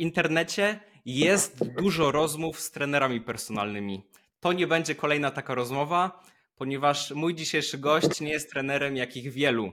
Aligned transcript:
internecie 0.00 0.80
jest 1.04 1.64
dużo 1.64 2.12
rozmów 2.12 2.60
z 2.60 2.70
trenerami 2.70 3.20
personalnymi. 3.20 4.02
To 4.40 4.52
nie 4.52 4.66
będzie 4.66 4.94
kolejna 4.94 5.30
taka 5.30 5.54
rozmowa, 5.54 6.24
ponieważ 6.56 7.10
mój 7.10 7.34
dzisiejszy 7.34 7.78
gość 7.78 8.20
nie 8.20 8.30
jest 8.30 8.50
trenerem, 8.50 8.96
jakich 8.96 9.32
wielu. 9.32 9.72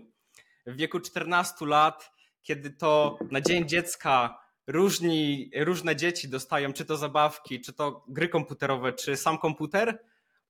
W 0.65 0.75
wieku 0.75 0.99
14 0.99 1.65
lat, 1.65 2.11
kiedy 2.41 2.69
to 2.69 3.19
na 3.31 3.41
Dzień 3.41 3.67
Dziecka 3.67 4.39
różni, 4.67 5.51
różne 5.55 5.95
dzieci 5.95 6.29
dostają 6.29 6.73
czy 6.73 6.85
to 6.85 6.97
zabawki, 6.97 7.61
czy 7.61 7.73
to 7.73 8.05
gry 8.07 8.29
komputerowe, 8.29 8.93
czy 8.93 9.17
sam 9.17 9.37
komputer, 9.37 9.99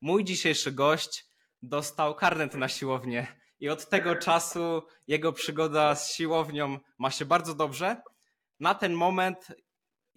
mój 0.01 0.23
dzisiejszy 0.23 0.71
gość 0.71 1.25
dostał 1.61 2.15
karnet 2.15 2.53
na 2.53 2.67
siłownię. 2.67 3.27
I 3.59 3.69
od 3.69 3.89
tego 3.89 4.15
czasu 4.15 4.83
jego 5.07 5.33
przygoda 5.33 5.95
z 5.95 6.13
siłownią 6.13 6.79
ma 6.97 7.11
się 7.11 7.25
bardzo 7.25 7.55
dobrze. 7.55 8.01
Na 8.59 8.75
ten 8.75 8.93
moment 8.93 9.47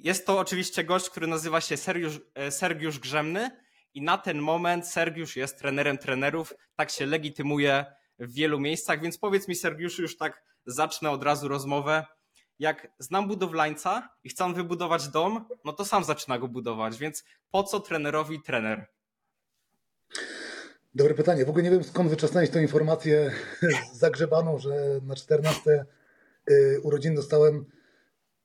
jest 0.04 0.26
to 0.26 0.38
oczywiście 0.38 0.84
gość, 0.84 1.10
który 1.10 1.26
nazywa 1.26 1.60
się 1.60 1.76
Sergiusz, 1.76 2.20
e, 2.34 2.50
Sergiusz 2.50 2.98
Grzemny 2.98 3.50
i 3.94 4.02
na 4.02 4.18
ten 4.18 4.38
moment 4.38 4.86
Sergiusz 4.86 5.36
jest 5.36 5.58
trenerem 5.58 5.98
trenerów, 5.98 6.54
tak 6.76 6.90
się 6.90 7.06
legitymuje 7.06 7.84
w 8.18 8.32
wielu 8.32 8.60
miejscach, 8.60 9.00
więc 9.00 9.18
powiedz 9.18 9.48
mi 9.48 9.54
Sergiuszu, 9.54 10.02
już 10.02 10.16
tak 10.16 10.42
zacznę 10.66 11.10
od 11.10 11.22
razu 11.22 11.48
rozmowę. 11.48 12.06
Jak 12.58 12.88
znam 12.98 13.28
budowlańca 13.28 14.08
i 14.24 14.28
chcę 14.28 14.54
wybudować 14.54 15.08
dom, 15.08 15.48
no 15.64 15.72
to 15.72 15.84
sam 15.84 16.04
zaczyna 16.04 16.38
go 16.38 16.48
budować, 16.48 16.98
więc 16.98 17.24
po 17.50 17.62
co 17.62 17.80
trenerowi 17.80 18.42
trener? 18.42 18.86
Dobre 20.94 21.14
pytanie. 21.14 21.44
W 21.44 21.48
ogóle 21.48 21.64
nie 21.64 21.70
wiem 21.70 21.84
skąd 21.84 22.10
wyczesnąłeś 22.10 22.50
tę 22.50 22.62
informację 22.62 23.32
zagrzebaną, 23.92 24.58
że 24.58 25.00
na 25.02 25.14
14 25.14 25.84
y, 26.50 26.80
urodziny 26.82 27.16
dostałem 27.16 27.64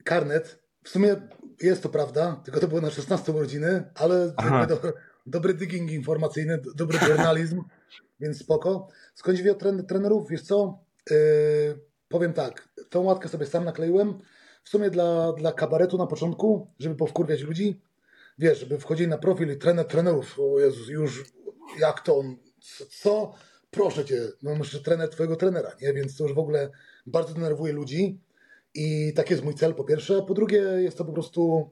karnet. 0.03 0.59
W 0.83 0.89
sumie 0.89 1.15
jest 1.61 1.83
to 1.83 1.89
prawda, 1.89 2.41
tylko 2.43 2.59
to 2.59 2.67
było 2.67 2.81
na 2.81 2.89
16 2.89 3.31
urodziny, 3.31 3.83
ale 3.95 4.33
do, 4.67 4.93
dobry 5.25 5.53
digging 5.53 5.91
informacyjny, 5.91 6.59
dobry 6.75 6.99
journalizm, 7.07 7.61
więc 8.19 8.39
spoko. 8.39 8.87
Skąd 9.15 9.39
wziął 9.39 9.55
tren, 9.55 9.85
trenerów? 9.85 10.29
Wiesz 10.29 10.41
co? 10.41 10.79
Yy, 11.09 11.15
powiem 12.07 12.33
tak, 12.33 12.69
tą 12.89 13.01
łatkę 13.01 13.29
sobie 13.29 13.45
sam 13.45 13.65
nakleiłem. 13.65 14.19
W 14.63 14.69
sumie 14.69 14.89
dla, 14.89 15.33
dla 15.33 15.51
kabaretu 15.51 15.97
na 15.97 16.07
początku, 16.07 16.67
żeby 16.79 16.95
powkurwiać 16.95 17.41
ludzi. 17.41 17.81
Wiesz, 18.37 18.59
żeby 18.59 18.79
wchodzili 18.79 19.09
na 19.09 19.17
profil 19.17 19.53
i 19.53 19.57
trener 19.57 19.87
trenerów. 19.87 20.39
O 20.39 20.59
Jezus, 20.59 20.87
już 20.87 21.23
jak 21.79 22.01
to 22.01 22.17
on, 22.17 22.35
co? 23.01 23.33
Proszę 23.71 24.05
cię, 24.05 24.21
no 24.43 24.55
myślę, 24.55 24.79
trener 24.79 25.09
twojego 25.09 25.35
trenera, 25.35 25.71
nie? 25.81 25.93
Więc 25.93 26.17
to 26.17 26.23
już 26.23 26.33
w 26.33 26.39
ogóle 26.39 26.69
bardzo 27.05 27.33
denerwuje 27.33 27.73
ludzi. 27.73 28.19
I 28.75 29.13
tak 29.13 29.29
jest 29.31 29.43
mój 29.43 29.55
cel, 29.55 29.73
po 29.73 29.83
pierwsze. 29.83 30.17
A 30.17 30.21
po 30.21 30.33
drugie, 30.33 30.57
jest 30.57 30.97
to 30.97 31.05
po 31.05 31.13
prostu, 31.13 31.69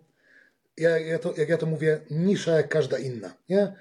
ja, 0.77 0.99
ja 0.99 1.19
to, 1.19 1.33
jak 1.37 1.49
ja 1.49 1.57
to 1.57 1.65
mówię, 1.65 2.01
nisza 2.09 2.51
jak 2.51 2.69
każda 2.69 2.97
inna. 2.97 3.33
Nie? 3.49 3.73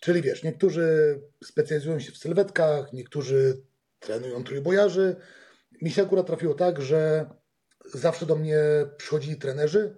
Czyli 0.00 0.22
wiesz, 0.22 0.42
niektórzy 0.42 1.18
specjalizują 1.44 2.00
się 2.00 2.12
w 2.12 2.16
sylwetkach, 2.16 2.92
niektórzy 2.92 3.62
trenują 4.00 4.44
trójbojarzy. 4.44 5.16
Mi 5.82 5.90
się 5.90 6.02
akurat 6.02 6.26
trafiło 6.26 6.54
tak, 6.54 6.82
że 6.82 7.30
zawsze 7.94 8.26
do 8.26 8.36
mnie 8.36 8.60
przychodzili 8.96 9.36
trenerzy, 9.36 9.96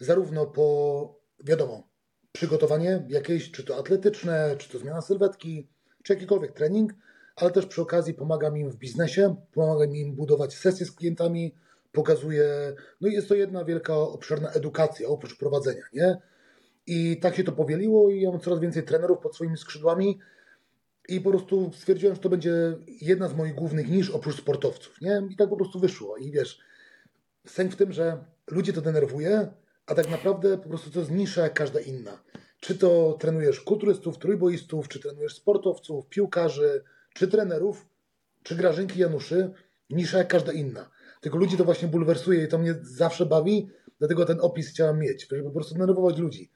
zarówno 0.00 0.46
po, 0.46 1.20
wiadomo, 1.44 1.88
przygotowanie 2.32 3.06
jakieś, 3.08 3.50
czy 3.50 3.64
to 3.64 3.76
atletyczne, 3.78 4.56
czy 4.58 4.70
to 4.70 4.78
zmiana 4.78 5.00
sylwetki, 5.00 5.68
czy 6.02 6.12
jakikolwiek 6.12 6.52
trening, 6.52 6.92
ale 7.36 7.50
też 7.50 7.66
przy 7.66 7.82
okazji 7.82 8.14
pomagam 8.14 8.58
im 8.58 8.70
w 8.70 8.76
biznesie, 8.76 9.36
pomagam 9.52 9.96
im 9.96 10.14
budować 10.14 10.54
sesje 10.54 10.86
z 10.86 10.92
klientami, 10.92 11.54
pokazuje, 11.94 12.74
no 13.00 13.08
jest 13.08 13.28
to 13.28 13.34
jedna 13.34 13.64
wielka, 13.64 13.96
obszerna 13.96 14.50
edukacja 14.50 15.08
oprócz 15.08 15.38
prowadzenia, 15.38 15.82
nie? 15.92 16.16
I 16.86 17.20
tak 17.20 17.36
się 17.36 17.44
to 17.44 17.52
powieliło 17.52 18.10
i 18.10 18.20
ja 18.20 18.30
mam 18.30 18.40
coraz 18.40 18.60
więcej 18.60 18.82
trenerów 18.82 19.18
pod 19.18 19.34
swoimi 19.34 19.56
skrzydłami 19.56 20.18
i 21.08 21.20
po 21.20 21.30
prostu 21.30 21.70
stwierdziłem, 21.74 22.14
że 22.14 22.20
to 22.20 22.28
będzie 22.28 22.52
jedna 23.00 23.28
z 23.28 23.34
moich 23.34 23.54
głównych 23.54 23.90
niż 23.90 24.10
oprócz 24.10 24.36
sportowców, 24.36 25.00
nie? 25.00 25.22
I 25.30 25.36
tak 25.36 25.48
po 25.48 25.56
prostu 25.56 25.80
wyszło 25.80 26.16
i 26.16 26.30
wiesz, 26.30 26.60
sęk 27.46 27.72
w 27.72 27.76
tym, 27.76 27.92
że 27.92 28.24
ludzi 28.50 28.72
to 28.72 28.80
denerwuje, 28.80 29.48
a 29.86 29.94
tak 29.94 30.10
naprawdę 30.10 30.58
po 30.58 30.68
prostu 30.68 30.90
to 30.90 30.98
jest 30.98 31.10
nisza 31.10 31.42
jak 31.42 31.54
każda 31.54 31.80
inna. 31.80 32.22
Czy 32.60 32.74
to 32.78 33.16
trenujesz 33.20 33.60
kulturystów, 33.60 34.18
trójboistów, 34.18 34.88
czy 34.88 35.00
trenujesz 35.00 35.34
sportowców, 35.34 36.08
piłkarzy, 36.08 36.82
czy 37.14 37.28
trenerów, 37.28 37.86
czy 38.42 38.56
grażynki 38.56 39.00
Januszy, 39.00 39.50
nisza 39.90 40.18
jak 40.18 40.28
każda 40.28 40.52
inna. 40.52 40.90
Tylko 41.24 41.38
ludzi 41.38 41.56
to 41.56 41.64
właśnie 41.64 41.88
bulwersuje 41.88 42.44
i 42.44 42.48
to 42.48 42.58
mnie 42.58 42.74
zawsze 42.82 43.26
bawi, 43.26 43.68
dlatego 43.98 44.24
ten 44.24 44.40
opis 44.40 44.68
chciałem 44.68 44.98
mieć, 44.98 45.28
żeby 45.30 45.42
po 45.42 45.50
prostu 45.50 45.74
denerwować 45.74 46.18
ludzi. 46.18 46.50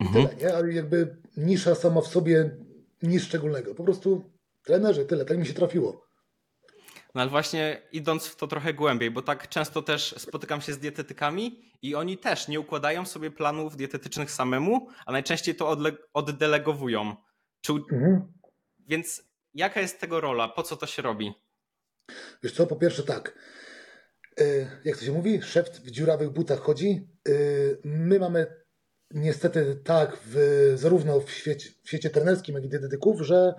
Mhm. 0.00 0.28
Tyle, 0.28 0.36
nie? 0.40 0.56
Ale 0.56 0.72
jakby 0.72 1.16
nisza 1.36 1.74
sama 1.74 2.00
w 2.00 2.06
sobie 2.06 2.56
nic 3.02 3.22
szczególnego. 3.22 3.74
Po 3.74 3.84
prostu 3.84 4.30
trenerzy, 4.64 5.04
tyle, 5.04 5.24
tak 5.24 5.38
mi 5.38 5.46
się 5.46 5.54
trafiło. 5.54 6.06
No 7.14 7.20
ale 7.20 7.30
właśnie 7.30 7.82
idąc 7.92 8.26
w 8.26 8.36
to 8.36 8.46
trochę 8.46 8.74
głębiej, 8.74 9.10
bo 9.10 9.22
tak 9.22 9.48
często 9.48 9.82
też 9.82 10.14
spotykam 10.18 10.60
się 10.60 10.72
z 10.72 10.78
dietetykami 10.78 11.62
i 11.82 11.94
oni 11.94 12.18
też 12.18 12.48
nie 12.48 12.60
układają 12.60 13.06
sobie 13.06 13.30
planów 13.30 13.76
dietetycznych 13.76 14.30
samemu, 14.30 14.88
a 15.06 15.12
najczęściej 15.12 15.54
to 15.54 15.76
oddelegowują. 16.12 17.16
Czy... 17.60 17.72
Mhm. 17.72 18.32
Więc 18.88 19.22
jaka 19.54 19.80
jest 19.80 20.00
tego 20.00 20.20
rola? 20.20 20.48
Po 20.48 20.62
co 20.62 20.76
to 20.76 20.86
się 20.86 21.02
robi? 21.02 21.45
Wiesz 22.42 22.52
co, 22.52 22.66
po 22.66 22.76
pierwsze 22.76 23.02
tak, 23.02 23.34
e, 24.40 24.44
jak 24.84 24.96
to 24.96 25.04
się 25.04 25.12
mówi, 25.12 25.42
szef 25.42 25.70
w 25.70 25.90
dziurawych 25.90 26.30
butach 26.30 26.60
chodzi. 26.60 27.08
E, 27.28 27.32
my 27.84 28.18
mamy 28.18 28.46
niestety 29.10 29.80
tak, 29.84 30.18
w, 30.26 30.72
zarówno 30.76 31.20
w 31.20 31.30
świecie, 31.30 31.70
w 31.82 31.88
świecie 31.88 32.10
trenerskim, 32.10 32.54
jak 32.54 32.64
i 32.64 32.68
dietetyków, 32.68 33.20
że 33.20 33.54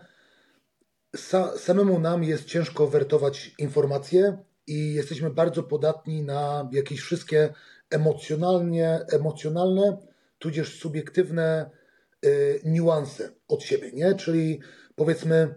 sa, 1.15 1.57
samemu 1.57 1.99
nam 1.99 2.23
jest 2.23 2.45
ciężko 2.45 2.87
wertować 2.87 3.51
informacje 3.57 4.37
i 4.67 4.93
jesteśmy 4.93 5.29
bardzo 5.29 5.63
podatni 5.63 6.21
na 6.23 6.69
jakieś 6.71 6.99
wszystkie 6.99 7.53
emocjonalnie, 7.89 8.99
emocjonalne, 9.11 9.97
tudzież 10.39 10.79
subiektywne 10.79 11.69
y, 12.25 12.61
niuanse 12.63 13.31
od 13.47 13.63
siebie, 13.63 13.91
nie? 13.91 14.15
Czyli 14.15 14.59
powiedzmy, 14.95 15.55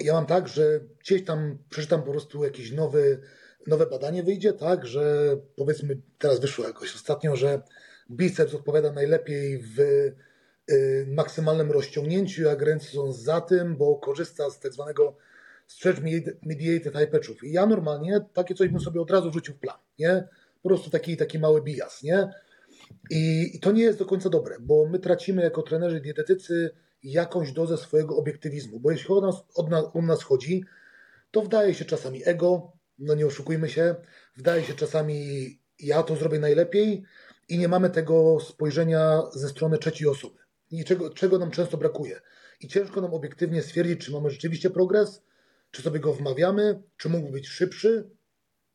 ja 0.00 0.12
mam 0.12 0.26
tak, 0.26 0.48
że 0.48 0.80
gdzieś 1.00 1.24
tam 1.24 1.58
przeczytam 1.70 2.02
po 2.02 2.10
prostu 2.10 2.44
jakieś 2.44 2.72
nowy, 2.72 3.20
nowe 3.66 3.86
badanie 3.86 4.22
wyjdzie, 4.22 4.52
tak, 4.52 4.86
że 4.86 5.36
powiedzmy 5.56 5.96
teraz 6.18 6.40
wyszło 6.40 6.64
jakoś 6.64 6.94
ostatnio, 6.94 7.36
że 7.36 7.62
biceps 8.10 8.54
odpowiada 8.54 8.92
najlepiej 8.92 9.58
w 9.58 9.80
y, 9.80 10.14
maksymalnym 11.08 11.70
rozciągnięciu, 11.70 12.42
jak 12.42 12.62
ręce 12.62 12.86
są 12.86 13.12
za 13.12 13.40
tym, 13.40 13.76
bo 13.76 13.96
korzysta 13.96 14.50
z 14.50 14.60
tak 14.60 14.72
zwanego 14.72 15.16
stretch 15.66 16.00
mediated 16.42 16.96
hypertrophy. 16.96 17.46
I 17.46 17.52
ja 17.52 17.66
normalnie 17.66 18.20
takie 18.32 18.54
coś 18.54 18.68
bym 18.68 18.80
sobie 18.80 19.00
od 19.00 19.10
razu 19.10 19.30
wrzucił 19.30 19.54
w 19.54 19.58
plan, 19.58 19.76
nie? 19.98 20.28
Po 20.62 20.68
prostu 20.68 20.90
taki, 20.90 21.16
taki 21.16 21.38
mały 21.38 21.62
bias, 21.62 22.02
nie? 22.02 22.28
I, 23.10 23.50
I 23.54 23.60
to 23.60 23.72
nie 23.72 23.82
jest 23.82 23.98
do 23.98 24.06
końca 24.06 24.30
dobre, 24.30 24.56
bo 24.60 24.86
my 24.86 24.98
tracimy 24.98 25.42
jako 25.42 25.62
trenerzy 25.62 26.00
dietetycy 26.00 26.70
jakąś 27.02 27.52
dozę 27.52 27.76
swojego 27.76 28.16
obiektywizmu, 28.16 28.80
bo 28.80 28.90
jeśli 28.90 29.14
od 29.14 29.24
nas, 29.24 29.44
nas, 29.70 29.84
u 29.94 30.02
nas 30.02 30.22
chodzi, 30.22 30.64
to 31.30 31.42
wdaje 31.42 31.74
się 31.74 31.84
czasami 31.84 32.22
ego, 32.24 32.72
no 32.98 33.14
nie 33.14 33.26
oszukujmy 33.26 33.68
się, 33.68 33.94
wdaje 34.36 34.64
się 34.64 34.74
czasami 34.74 35.58
ja 35.78 36.02
to 36.02 36.16
zrobię 36.16 36.38
najlepiej 36.38 37.04
i 37.48 37.58
nie 37.58 37.68
mamy 37.68 37.90
tego 37.90 38.40
spojrzenia 38.40 39.22
ze 39.32 39.48
strony 39.48 39.78
trzeciej 39.78 40.08
osoby. 40.08 40.38
I 40.70 40.84
czego, 40.84 41.10
czego 41.10 41.38
nam 41.38 41.50
często 41.50 41.76
brakuje. 41.76 42.20
I 42.60 42.68
ciężko 42.68 43.00
nam 43.00 43.14
obiektywnie 43.14 43.62
stwierdzić, 43.62 44.00
czy 44.00 44.12
mamy 44.12 44.30
rzeczywiście 44.30 44.70
progres, 44.70 45.22
czy 45.70 45.82
sobie 45.82 46.00
go 46.00 46.12
wmawiamy, 46.12 46.82
czy 46.96 47.08
mógłby 47.08 47.32
być 47.32 47.48
szybszy 47.48 48.10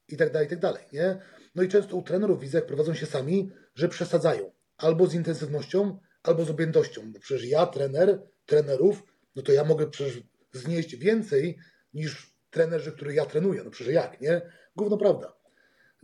i 0.07 0.17
tak 0.17 0.31
dalej, 0.31 0.47
i 0.47 0.49
tak 0.49 0.59
dalej, 0.59 0.83
nie? 0.93 1.19
No 1.55 1.63
i 1.63 1.69
często 1.69 1.95
u 1.95 2.01
trenerów 2.01 2.39
widzę, 2.39 2.57
jak 2.57 2.67
prowadzą 2.67 2.93
się 2.93 3.05
sami, 3.05 3.51
że 3.75 3.89
przesadzają 3.89 4.51
albo 4.77 5.07
z 5.07 5.13
intensywnością, 5.13 5.99
albo 6.27 6.45
z 6.45 6.49
objętością. 6.49 7.11
Bo 7.11 7.19
przecież 7.19 7.45
ja, 7.45 7.65
trener, 7.65 8.21
trenerów, 8.45 9.03
no 9.35 9.41
to 9.41 9.51
ja 9.51 9.63
mogę 9.63 9.87
przecież 9.87 10.23
znieść 10.53 10.95
więcej 10.95 11.57
niż 11.93 12.35
trenerzy, 12.51 12.91
których 12.91 13.15
ja 13.15 13.25
trenuję. 13.25 13.61
No 13.63 13.71
przecież 13.71 13.93
jak, 13.93 14.21
nie? 14.21 14.41
Gówno 14.75 14.97
prawda. 14.97 15.35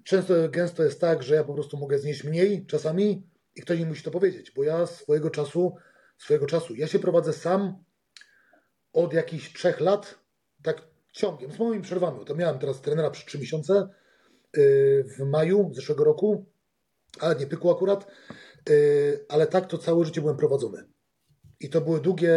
Często, 0.04 0.50
gęsto 0.50 0.84
jest 0.84 1.02
tak, 1.02 1.24
że 1.24 1.36
ja 1.36 1.44
po 1.44 1.54
prostu 1.54 1.78
mogę 1.78 2.00
znieść 2.00 2.24
mniej 2.24 2.66
czasami 2.66 3.28
i 3.56 3.62
ktoś 3.62 3.80
mi 3.80 3.86
musi 3.86 4.04
to 4.04 4.12
powiedzieć, 4.12 4.52
bo 4.52 4.64
ja 4.64 4.86
swojego 4.86 5.30
czasu, 5.30 5.76
swojego 6.18 6.46
czasu, 6.46 6.76
ja 6.76 6.88
się 6.88 7.00
prowadzę 7.00 7.34
sam 7.34 7.84
od 8.94 9.14
jakichś 9.14 9.54
trzech 9.54 9.80
lat, 9.80 10.20
tak 10.64 10.82
ciągiem, 11.12 11.52
z 11.52 11.60
małymi 11.60 11.84
przerwami. 11.84 12.26
To 12.26 12.36
miałem 12.36 12.60
teraz 12.60 12.82
trenera 12.82 13.12
przez 13.12 13.26
trzy 13.26 13.40
miesiące 13.40 13.90
yy, 14.58 15.06
w 15.18 15.20
maju 15.20 15.72
zeszłego 15.74 16.04
roku, 16.04 16.46
ale 17.20 17.36
nie 17.36 17.48
pykło 17.48 17.76
akurat. 17.76 18.08
Y, 18.70 19.26
ale 19.30 19.48
tak 19.48 19.68
to 19.68 19.78
całe 19.78 20.06
życie 20.06 20.22
byłem 20.22 20.38
prowadzony. 20.38 20.84
I 21.60 21.70
to 21.70 21.82
były 21.82 22.02
długie, 22.02 22.36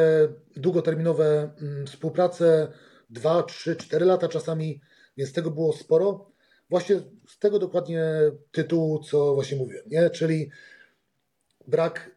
długoterminowe 0.57 1.55
mm, 1.61 1.87
współprace, 1.87 2.73
dwa, 3.11 3.43
trzy, 3.43 3.77
cztery 3.77 4.07
lata 4.07 4.29
czasami, 4.29 4.81
więc 5.17 5.33
tego 5.33 5.51
było 5.51 5.73
sporo. 5.73 6.31
właśnie 6.71 7.01
z 7.29 7.39
tego 7.39 7.59
dokładnie 7.59 8.05
tytułu, 8.53 8.99
co 8.99 9.35
właśnie 9.35 9.59
mówiłem, 9.59 9.85
nie? 9.87 10.11
Czyli 10.11 10.51
brak 11.69 12.11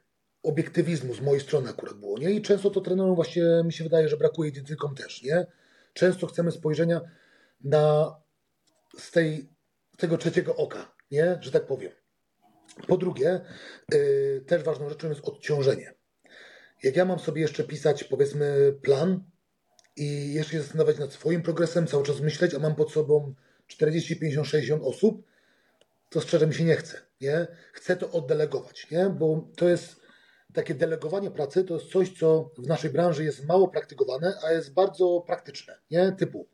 obiektywizmu 0.44 1.14
z 1.14 1.22
mojej 1.22 1.42
strony 1.42 1.70
akurat 1.70 1.94
było, 1.94 2.18
nie? 2.18 2.32
I 2.32 2.42
często 2.42 2.70
to 2.70 2.82
trenerom 2.82 3.16
właśnie 3.16 3.44
mi 3.66 3.74
się 3.74 3.84
wydaje, 3.84 4.10
że 4.10 4.18
brakuje 4.18 4.52
dietetykom 4.52 4.96
też, 4.96 5.24
nie? 5.24 5.48
Często 5.94 6.28
chcemy 6.28 6.52
spojrzenia 6.52 7.02
na 7.64 8.16
z 8.98 9.12
tej, 9.12 9.50
tego 9.98 10.18
trzeciego 10.18 10.56
oka, 10.56 10.96
nie? 11.12 11.38
Że 11.42 11.52
tak 11.52 11.66
powiem. 11.66 11.92
Po 12.88 12.98
drugie, 12.98 13.42
yy, 13.92 14.44
też 14.48 14.64
ważną 14.64 14.90
rzeczą 14.90 15.10
jest 15.10 15.28
odciążenie. 15.28 15.94
Jak 16.84 16.96
ja 16.96 17.06
mam 17.06 17.20
sobie 17.20 17.42
jeszcze 17.42 17.64
pisać, 17.64 18.04
powiedzmy, 18.04 18.74
plan 18.82 19.24
i 19.96 20.34
jeszcze 20.34 20.52
się 20.52 20.62
zastanawiać 20.62 20.98
nad 21.00 21.14
swoim 21.14 21.42
progresem, 21.42 21.88
cały 21.88 22.04
czas 22.04 22.22
myśleć, 22.22 22.54
a 22.54 22.60
mam 22.60 22.76
pod 22.76 22.92
sobą 22.92 23.34
40, 23.68 24.20
50, 24.20 24.48
60 24.48 24.84
osób, 24.84 25.24
to 26.10 26.22
szczerze 26.22 26.48
mi 26.48 26.54
się 26.54 26.64
nie 26.64 26.76
chce, 26.76 26.98
nie? 27.22 27.48
Chcę 27.74 27.98
to 27.98 28.12
oddelegować, 28.12 28.92
nie? 28.92 29.10
Bo 29.10 29.50
to 29.56 29.70
jest 29.70 29.96
takie 30.54 30.76
delegowanie 30.76 31.32
pracy, 31.32 31.64
to 31.64 31.74
jest 31.74 31.92
coś, 31.92 32.18
co 32.20 32.52
w 32.58 32.68
naszej 32.68 32.90
branży 32.90 33.24
jest 33.24 33.46
mało 33.46 33.68
praktykowane, 33.68 34.34
a 34.44 34.52
jest 34.52 34.74
bardzo 34.74 35.24
praktyczne, 35.28 35.80
nie? 35.92 36.12
Typu, 36.12 36.48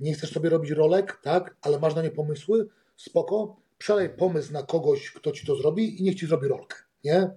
nie 0.00 0.14
chcesz 0.14 0.32
sobie 0.32 0.50
robić 0.50 0.70
rolek, 0.70 1.20
tak, 1.22 1.56
ale 1.62 1.78
masz 1.78 1.94
na 1.94 2.02
nie 2.02 2.10
pomysły, 2.10 2.68
spoko, 2.96 3.56
przelej 3.80 4.08
pomysł 4.08 4.52
na 4.52 4.62
kogoś, 4.62 5.10
kto 5.10 5.32
ci 5.32 5.46
to 5.46 5.56
zrobi 5.56 6.00
i 6.00 6.02
niech 6.02 6.14
ci 6.14 6.26
zrobi 6.26 6.48
rolkę, 6.48 6.76
nie? 7.04 7.30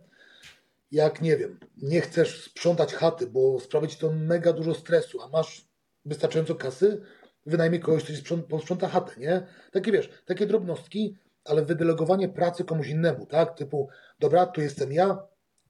Jak, 0.91 1.21
nie 1.21 1.37
wiem, 1.37 1.59
nie 1.77 2.01
chcesz 2.01 2.43
sprzątać 2.43 2.93
chaty, 2.93 3.27
bo 3.27 3.59
sprawia 3.59 3.87
ci 3.87 3.97
to 3.97 4.11
mega 4.11 4.53
dużo 4.53 4.73
stresu, 4.73 5.21
a 5.21 5.27
masz 5.27 5.67
wystarczająco 6.05 6.55
kasy, 6.55 7.01
wynajmij 7.45 7.79
kogoś, 7.79 8.03
kto 8.03 8.13
ci 8.13 8.43
posprząta 8.49 8.87
chatę, 8.87 9.11
nie? 9.19 9.47
Takie, 9.71 9.91
wiesz, 9.91 10.09
takie 10.25 10.45
drobnostki, 10.45 11.17
ale 11.45 11.65
wydelegowanie 11.65 12.29
pracy 12.29 12.63
komuś 12.63 12.87
innemu, 12.87 13.25
tak? 13.25 13.57
Typu, 13.57 13.89
dobra, 14.19 14.45
tu 14.45 14.61
jestem 14.61 14.91
ja, 14.91 15.27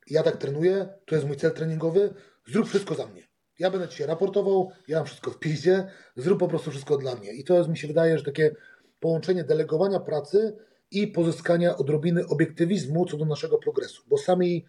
ja 0.10 0.24
tak 0.24 0.38
trenuję, 0.38 0.88
to 1.06 1.16
jest 1.16 1.28
mój 1.28 1.38
cel 1.38 1.52
treningowy, 1.52 2.14
zrób 2.48 2.68
wszystko 2.68 2.96
za 2.96 3.08
mnie. 3.08 3.24
Ja 3.60 3.72
będę 3.72 3.88
ci 3.88 3.98
się 3.98 4.06
raportował, 4.06 4.72
ja 4.88 4.98
mam 4.98 5.06
wszystko 5.06 5.32
w 5.32 5.40
piździe, 5.40 5.88
zrób 6.16 6.40
po 6.40 6.48
prostu 6.48 6.72
wszystko 6.72 6.98
dla 6.98 7.16
mnie. 7.16 7.34
I 7.34 7.44
to 7.44 7.58
jest, 7.58 7.70
mi 7.70 7.78
się 7.78 7.88
wydaje, 7.88 8.18
że 8.18 8.24
takie 8.24 8.56
połączenie 9.04 9.44
delegowania 9.44 10.00
pracy 10.00 10.58
i 10.92 11.08
pozyskania 11.08 11.78
odrobiny 11.78 12.28
obiektywizmu 12.28 13.06
co 13.06 13.18
do 13.18 13.26
naszego 13.26 13.58
progresu, 13.58 14.04
bo 14.08 14.18
sami, 14.18 14.66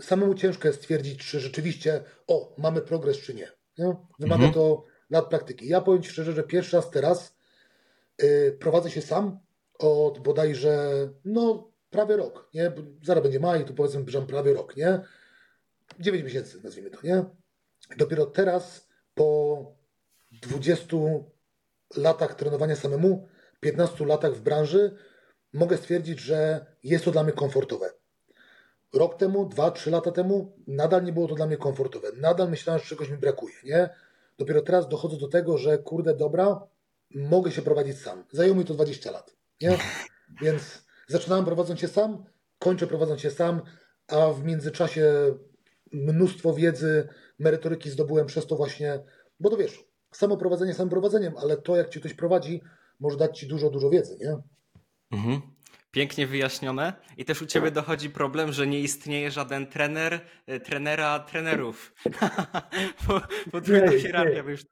samemu 0.00 0.34
ciężko 0.34 0.68
jest 0.68 0.80
stwierdzić, 0.80 1.26
czy 1.30 1.40
rzeczywiście, 1.40 2.04
o, 2.26 2.54
mamy 2.58 2.80
progres, 2.80 3.16
czy 3.16 3.34
nie. 3.34 3.48
nie? 3.78 3.96
Wymaga 4.18 4.44
mhm. 4.44 4.52
to 4.52 4.84
lat 5.10 5.28
praktyki. 5.28 5.68
Ja 5.68 5.80
powiem 5.80 6.02
Ci 6.02 6.10
szczerze, 6.10 6.32
że 6.32 6.42
pierwszy 6.42 6.76
raz 6.76 6.90
teraz 6.90 7.36
yy, 8.22 8.56
prowadzę 8.60 8.90
się 8.90 9.02
sam 9.02 9.38
od 9.78 10.18
bodajże, 10.18 11.08
no, 11.24 11.70
prawie 11.90 12.16
rok, 12.16 12.50
nie? 12.54 12.72
Zaraz 13.02 13.22
będzie 13.22 13.40
maj, 13.40 13.64
to 13.64 13.72
powiedzmy, 13.72 14.04
że 14.06 14.22
prawie 14.22 14.52
rok, 14.52 14.76
nie? 14.76 15.00
9 16.00 16.24
miesięcy, 16.24 16.60
nazwijmy 16.64 16.90
to, 16.90 16.98
nie? 17.04 17.24
Dopiero 17.96 18.26
teraz, 18.26 18.88
po 19.14 19.74
20 20.32 20.96
latach 21.96 22.34
trenowania 22.34 22.76
samemu, 22.76 23.28
15 23.60 24.06
latach 24.06 24.34
w 24.34 24.40
branży, 24.40 24.96
mogę 25.52 25.76
stwierdzić, 25.76 26.20
że 26.20 26.66
jest 26.84 27.04
to 27.04 27.10
dla 27.10 27.22
mnie 27.22 27.32
komfortowe. 27.32 27.90
Rok 28.94 29.18
temu, 29.18 29.48
dwa, 29.48 29.70
trzy 29.70 29.90
lata 29.90 30.12
temu, 30.12 30.52
nadal 30.66 31.04
nie 31.04 31.12
było 31.12 31.28
to 31.28 31.34
dla 31.34 31.46
mnie 31.46 31.56
komfortowe. 31.56 32.08
Nadal 32.16 32.50
myślałem, 32.50 32.82
że 32.82 32.88
czegoś 32.88 33.08
mi 33.10 33.16
brakuje, 33.16 33.54
nie? 33.64 33.90
Dopiero 34.38 34.62
teraz 34.62 34.88
dochodzę 34.88 35.16
do 35.16 35.28
tego, 35.28 35.58
że 35.58 35.78
kurde, 35.78 36.14
dobra, 36.14 36.66
mogę 37.14 37.50
się 37.50 37.62
prowadzić 37.62 37.98
sam. 37.98 38.24
Zajęło 38.30 38.56
mi 38.56 38.64
to 38.64 38.74
20 38.74 39.10
lat, 39.10 39.34
nie? 39.60 39.78
Więc 40.42 40.84
zaczynałem 41.08 41.44
prowadząc 41.44 41.80
się 41.80 41.88
sam, 41.88 42.24
kończę 42.58 42.86
prowadząc 42.86 43.20
się 43.20 43.30
sam, 43.30 43.62
a 44.08 44.32
w 44.32 44.44
międzyczasie 44.44 45.12
mnóstwo 45.92 46.54
wiedzy, 46.54 47.08
merytoryki 47.38 47.90
zdobyłem 47.90 48.26
przez 48.26 48.46
to 48.46 48.56
właśnie, 48.56 49.00
bo 49.40 49.50
to 49.50 49.56
wiesz, 49.56 49.84
samo 50.12 50.36
prowadzenie 50.36 50.74
samym 50.74 50.90
prowadzeniem, 50.90 51.34
ale 51.36 51.56
to 51.56 51.76
jak 51.76 51.88
ci 51.88 52.00
ktoś 52.00 52.14
prowadzi, 52.14 52.62
może 53.00 53.16
dać 53.16 53.38
ci 53.38 53.46
dużo, 53.46 53.70
dużo 53.70 53.90
wiedzy, 53.90 54.16
nie? 54.20 54.36
Mhm. 55.18 55.40
Pięknie 55.92 56.26
wyjaśnione. 56.26 56.92
I 57.16 57.24
też 57.24 57.42
u 57.42 57.46
ciebie 57.46 57.70
dochodzi 57.70 58.10
problem, 58.10 58.52
że 58.52 58.66
nie 58.66 58.80
istnieje 58.80 59.30
żaden 59.30 59.66
trener, 59.66 60.20
e, 60.46 60.60
trenera 60.60 61.18
trenerów. 61.18 61.94
Podwójna 63.52 63.92
hierarchia. 63.92 64.42
Już... 64.42 64.66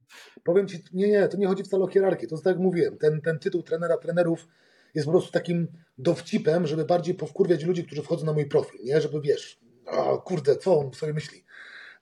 Powiem 0.44 0.68
ci, 0.68 0.78
nie, 0.92 1.08
nie, 1.08 1.28
to 1.28 1.36
nie 1.36 1.46
chodzi 1.46 1.62
wcale 1.62 1.84
o 1.84 1.88
hierarchię. 1.88 2.26
To 2.26 2.36
tak 2.36 2.46
jak 2.46 2.58
mówiłem, 2.58 2.98
ten, 2.98 3.20
ten 3.20 3.38
tytuł 3.38 3.62
trenera 3.62 3.96
trenerów 3.96 4.48
jest 4.94 5.06
po 5.06 5.12
prostu 5.12 5.32
takim 5.32 5.68
dowcipem, 5.98 6.66
żeby 6.66 6.84
bardziej 6.84 7.14
powkurwiać 7.14 7.64
ludzi, 7.64 7.84
którzy 7.84 8.02
wchodzą 8.02 8.26
na 8.26 8.32
mój 8.32 8.46
profil, 8.46 8.80
nie? 8.84 9.00
Żeby 9.00 9.20
wiesz, 9.20 9.60
o 9.86 10.18
kurde, 10.18 10.56
co 10.56 10.78
on 10.78 10.94
sobie 10.94 11.12
myśli. 11.12 11.44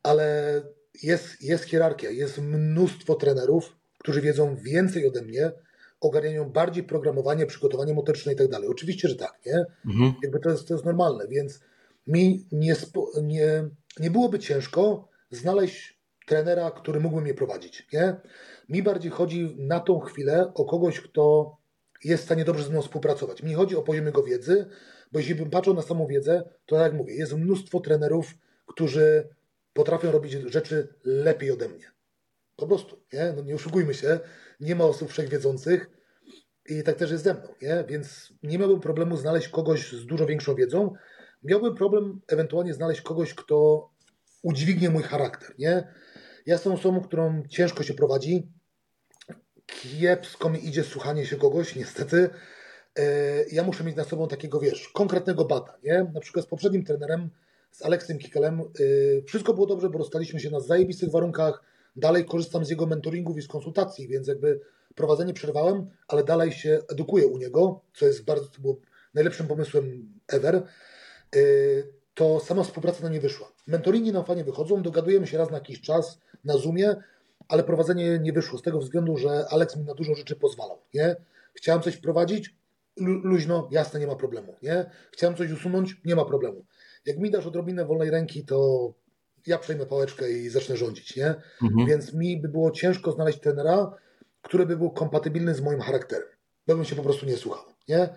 Ale 0.02 0.52
jest, 1.02 1.42
jest 1.42 1.64
hierarchia, 1.64 2.10
jest 2.10 2.38
mnóstwo 2.38 3.14
trenerów, 3.14 3.76
którzy 3.98 4.20
wiedzą 4.20 4.56
więcej 4.56 5.06
ode 5.06 5.22
mnie, 5.22 5.52
ogarniają 6.00 6.50
bardziej 6.50 6.84
programowanie, 6.84 7.46
przygotowanie 7.46 7.94
motoryczne 7.94 8.32
i 8.32 8.36
tak 8.36 8.48
dalej. 8.48 8.68
Oczywiście, 8.68 9.08
że 9.08 9.16
tak, 9.16 9.38
nie? 9.46 9.64
Mhm. 9.86 10.14
Jakby 10.22 10.40
to 10.40 10.50
jest, 10.50 10.68
to 10.68 10.74
jest 10.74 10.84
normalne, 10.84 11.28
więc 11.28 11.60
mi 12.06 12.46
nie, 12.52 12.76
nie, 13.22 13.68
nie 14.00 14.10
byłoby 14.10 14.38
ciężko 14.38 15.08
znaleźć 15.30 15.98
trenera, 16.26 16.70
który 16.70 17.00
mógłby 17.00 17.22
mnie 17.22 17.34
prowadzić, 17.34 17.88
nie? 17.92 18.16
Mi 18.68 18.82
bardziej 18.82 19.10
chodzi 19.10 19.56
na 19.58 19.80
tą 19.80 20.00
chwilę 20.00 20.52
o 20.54 20.64
kogoś, 20.64 21.00
kto 21.00 21.56
jest 22.04 22.22
w 22.22 22.26
stanie 22.26 22.44
dobrze 22.44 22.64
ze 22.64 22.70
mną 22.70 22.82
współpracować. 22.82 23.42
Mi 23.42 23.54
chodzi 23.54 23.76
o 23.76 23.82
poziom 23.82 24.06
jego 24.06 24.22
wiedzy, 24.22 24.66
bo 25.12 25.18
jeśli 25.18 25.34
bym 25.34 25.50
patrzył 25.50 25.74
na 25.74 25.82
samą 25.82 26.06
wiedzę, 26.06 26.42
to 26.66 26.76
tak 26.76 26.84
jak 26.84 26.94
mówię, 26.94 27.14
jest 27.14 27.32
mnóstwo 27.32 27.80
trenerów, 27.80 28.34
którzy 28.66 29.28
potrafią 29.78 30.10
robić 30.12 30.32
rzeczy 30.32 30.94
lepiej 31.04 31.50
ode 31.50 31.68
mnie. 31.68 31.90
Po 32.56 32.66
prostu, 32.66 33.04
nie? 33.12 33.32
No 33.36 33.42
nie 33.42 33.54
oszukujmy 33.54 33.94
się, 33.94 34.20
nie 34.60 34.74
ma 34.74 34.84
osób 34.84 35.10
wszechwiedzących 35.10 35.90
i 36.66 36.82
tak 36.82 36.96
też 36.96 37.10
jest 37.10 37.24
ze 37.24 37.34
mną, 37.34 37.54
nie? 37.62 37.84
Więc 37.88 38.32
nie 38.42 38.58
miałbym 38.58 38.80
problemu 38.80 39.16
znaleźć 39.16 39.48
kogoś 39.48 39.92
z 39.92 40.06
dużo 40.06 40.26
większą 40.26 40.54
wiedzą. 40.54 40.94
Miałbym 41.42 41.74
problem 41.74 42.20
ewentualnie 42.28 42.74
znaleźć 42.74 43.00
kogoś, 43.00 43.34
kto 43.34 43.88
udźwignie 44.42 44.90
mój 44.90 45.02
charakter, 45.02 45.54
nie? 45.58 45.92
Ja 46.46 46.54
jestem 46.54 46.72
osobą, 46.72 47.00
którą 47.00 47.42
ciężko 47.48 47.82
się 47.82 47.94
prowadzi. 47.94 48.52
Kiepsko 49.66 50.50
mi 50.50 50.68
idzie 50.68 50.84
słuchanie 50.84 51.26
się 51.26 51.36
kogoś, 51.36 51.76
niestety. 51.76 52.30
E, 52.98 53.04
ja 53.52 53.62
muszę 53.62 53.84
mieć 53.84 53.96
na 53.96 54.04
sobą 54.04 54.28
takiego, 54.28 54.60
wiesz, 54.60 54.88
konkretnego 54.88 55.44
bata, 55.44 55.78
nie? 55.82 56.10
Na 56.14 56.20
przykład 56.20 56.44
z 56.44 56.48
poprzednim 56.48 56.84
trenerem, 56.84 57.30
z 57.70 57.82
Aleksem 57.82 58.18
Kikelem, 58.18 58.60
e, 58.60 58.64
wszystko 59.22 59.54
było 59.54 59.66
dobrze, 59.66 59.90
bo 59.90 59.98
rozstaliśmy 59.98 60.40
się 60.40 60.50
na 60.50 60.60
zajebistych 60.60 61.10
warunkach, 61.10 61.62
dalej 61.96 62.24
korzystam 62.24 62.64
z 62.64 62.70
jego 62.70 62.86
mentoringów 62.86 63.38
i 63.38 63.42
z 63.42 63.48
konsultacji, 63.48 64.08
więc 64.08 64.28
jakby 64.28 64.60
prowadzenie 64.94 65.34
przerwałem, 65.34 65.90
ale 66.08 66.24
dalej 66.24 66.52
się 66.52 66.80
edukuję 66.92 67.26
u 67.26 67.38
niego, 67.38 67.80
co 67.94 68.06
jest 68.06 68.24
bardzo, 68.24 68.46
to 68.46 68.60
było 68.60 68.76
najlepszym 69.14 69.46
pomysłem 69.46 70.14
ever. 70.28 70.62
Y, 71.36 71.92
to 72.14 72.40
sama 72.40 72.64
współpraca 72.64 73.02
na 73.02 73.08
nie 73.08 73.20
wyszła. 73.20 73.52
Mentoringi 73.66 74.12
nam 74.12 74.24
fajnie 74.24 74.44
wychodzą, 74.44 74.82
dogadujemy 74.82 75.26
się 75.26 75.38
raz 75.38 75.50
na 75.50 75.56
jakiś 75.56 75.80
czas 75.80 76.18
na 76.44 76.56
Zoomie, 76.56 76.96
ale 77.48 77.64
prowadzenie 77.64 78.18
nie 78.18 78.32
wyszło 78.32 78.58
z 78.58 78.62
tego 78.62 78.78
względu, 78.78 79.16
że 79.16 79.44
Alex 79.50 79.76
mi 79.76 79.84
na 79.84 79.94
dużo 79.94 80.14
rzeczy 80.14 80.36
pozwalał, 80.36 80.78
nie? 80.94 81.16
Chciałem 81.54 81.82
coś 81.82 81.94
wprowadzić, 81.94 82.54
luźno, 83.00 83.68
jasne, 83.70 84.00
nie 84.00 84.06
ma 84.06 84.16
problemu, 84.16 84.56
nie? 84.62 84.90
Chciałem 85.12 85.36
coś 85.36 85.52
usunąć, 85.52 85.96
nie 86.04 86.16
ma 86.16 86.24
problemu. 86.24 86.64
Jak 87.06 87.18
mi 87.18 87.30
dasz 87.30 87.46
odrobinę 87.46 87.84
wolnej 87.84 88.10
ręki, 88.10 88.44
to 88.44 88.88
ja 89.46 89.58
przejmę 89.58 89.86
pałeczkę 89.86 90.32
i 90.32 90.48
zacznę 90.48 90.76
rządzić, 90.76 91.16
nie? 91.16 91.34
Mhm. 91.62 91.86
Więc 91.88 92.14
mi 92.14 92.40
by 92.40 92.48
było 92.48 92.70
ciężko 92.70 93.12
znaleźć 93.12 93.40
trenera, 93.40 93.94
który 94.42 94.66
by 94.66 94.76
był 94.76 94.90
kompatybilny 94.90 95.54
z 95.54 95.60
moim 95.60 95.80
charakterem. 95.80 96.28
Bo 96.66 96.74
bym 96.74 96.84
się 96.84 96.96
po 96.96 97.02
prostu 97.02 97.26
nie 97.26 97.36
słuchał, 97.36 97.64
nie? 97.88 98.08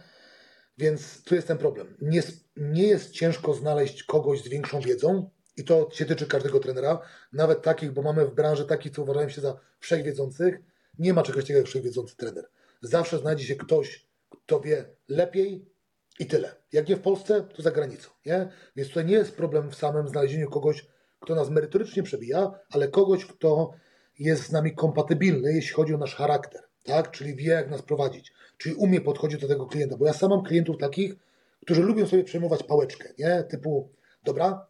Więc 0.77 1.23
tu 1.23 1.35
jest 1.35 1.47
ten 1.47 1.57
problem. 1.57 1.97
Nie, 2.01 2.23
nie 2.57 2.87
jest 2.87 3.11
ciężko 3.11 3.53
znaleźć 3.53 4.03
kogoś 4.03 4.43
z 4.43 4.47
większą 4.47 4.79
wiedzą 4.79 5.29
i 5.57 5.63
to 5.63 5.89
się 5.93 6.05
tyczy 6.05 6.27
każdego 6.27 6.59
trenera, 6.59 6.99
nawet 7.33 7.61
takich, 7.61 7.91
bo 7.91 8.01
mamy 8.01 8.25
w 8.25 8.33
branży 8.33 8.65
takich, 8.65 8.91
co 8.91 9.01
uważają 9.01 9.29
się 9.29 9.41
za 9.41 9.59
wszechwiedzących. 9.79 10.59
Nie 10.99 11.13
ma 11.13 11.23
czegoś 11.23 11.43
takiego 11.43 11.59
jak 11.59 11.67
wszechwiedzący 11.67 12.15
trener. 12.15 12.49
Zawsze 12.81 13.17
znajdzie 13.17 13.45
się 13.45 13.55
ktoś, 13.55 14.10
kto 14.31 14.59
wie 14.59 14.85
lepiej 15.07 15.71
i 16.19 16.25
tyle. 16.25 16.55
Jak 16.71 16.89
nie 16.89 16.95
w 16.95 17.01
Polsce, 17.01 17.47
to 17.55 17.61
za 17.61 17.71
granicą, 17.71 18.09
nie? 18.25 18.49
Więc 18.75 18.89
tutaj 18.89 19.05
nie 19.05 19.13
jest 19.13 19.35
problem 19.35 19.71
w 19.71 19.75
samym 19.75 20.07
znalezieniu 20.07 20.49
kogoś, 20.49 20.85
kto 21.19 21.35
nas 21.35 21.49
merytorycznie 21.49 22.03
przebija, 22.03 22.51
ale 22.69 22.87
kogoś, 22.87 23.25
kto 23.25 23.71
jest 24.19 24.43
z 24.43 24.51
nami 24.51 24.75
kompatybilny, 24.75 25.53
jeśli 25.53 25.73
chodzi 25.73 25.93
o 25.93 25.97
nasz 25.97 26.15
charakter, 26.15 26.61
tak? 26.83 27.11
Czyli 27.11 27.35
wie, 27.35 27.51
jak 27.51 27.69
nas 27.69 27.81
prowadzić, 27.81 28.33
czyli 28.57 28.75
umie 28.75 29.01
podchodzić 29.01 29.41
do 29.41 29.47
tego 29.47 29.65
klienta. 29.65 29.97
Bo 29.97 30.05
ja 30.05 30.13
sam 30.13 30.29
mam 30.29 30.43
klientów 30.43 30.77
takich, 30.77 31.15
którzy 31.61 31.81
lubią 31.81 32.07
sobie 32.07 32.23
przejmować 32.23 32.63
pałeczkę, 32.63 33.09
nie? 33.19 33.43
Typu, 33.43 33.89
dobra, 34.23 34.67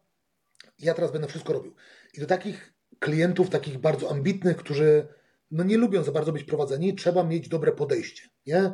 ja 0.78 0.94
teraz 0.94 1.12
będę 1.12 1.28
wszystko 1.28 1.52
robił. 1.52 1.74
I 2.14 2.20
do 2.20 2.26
takich 2.26 2.72
klientów, 2.98 3.50
takich 3.50 3.78
bardzo 3.78 4.10
ambitnych, 4.10 4.56
którzy 4.56 5.08
no 5.50 5.64
nie 5.64 5.78
lubią 5.78 6.02
za 6.02 6.12
bardzo 6.12 6.32
być 6.32 6.44
prowadzeni, 6.44 6.94
trzeba 6.94 7.24
mieć 7.24 7.48
dobre 7.48 7.72
podejście, 7.72 8.28
nie? 8.46 8.72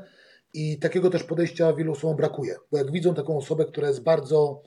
I 0.54 0.78
takiego 0.78 1.10
też 1.10 1.24
podejścia 1.24 1.72
wielu 1.72 1.92
osobom 1.92 2.16
brakuje, 2.16 2.56
bo 2.72 2.78
jak 2.78 2.92
widzą 2.92 3.14
taką 3.14 3.36
osobę, 3.36 3.64
która 3.64 3.88
jest 3.88 4.02
bardzo 4.02 4.62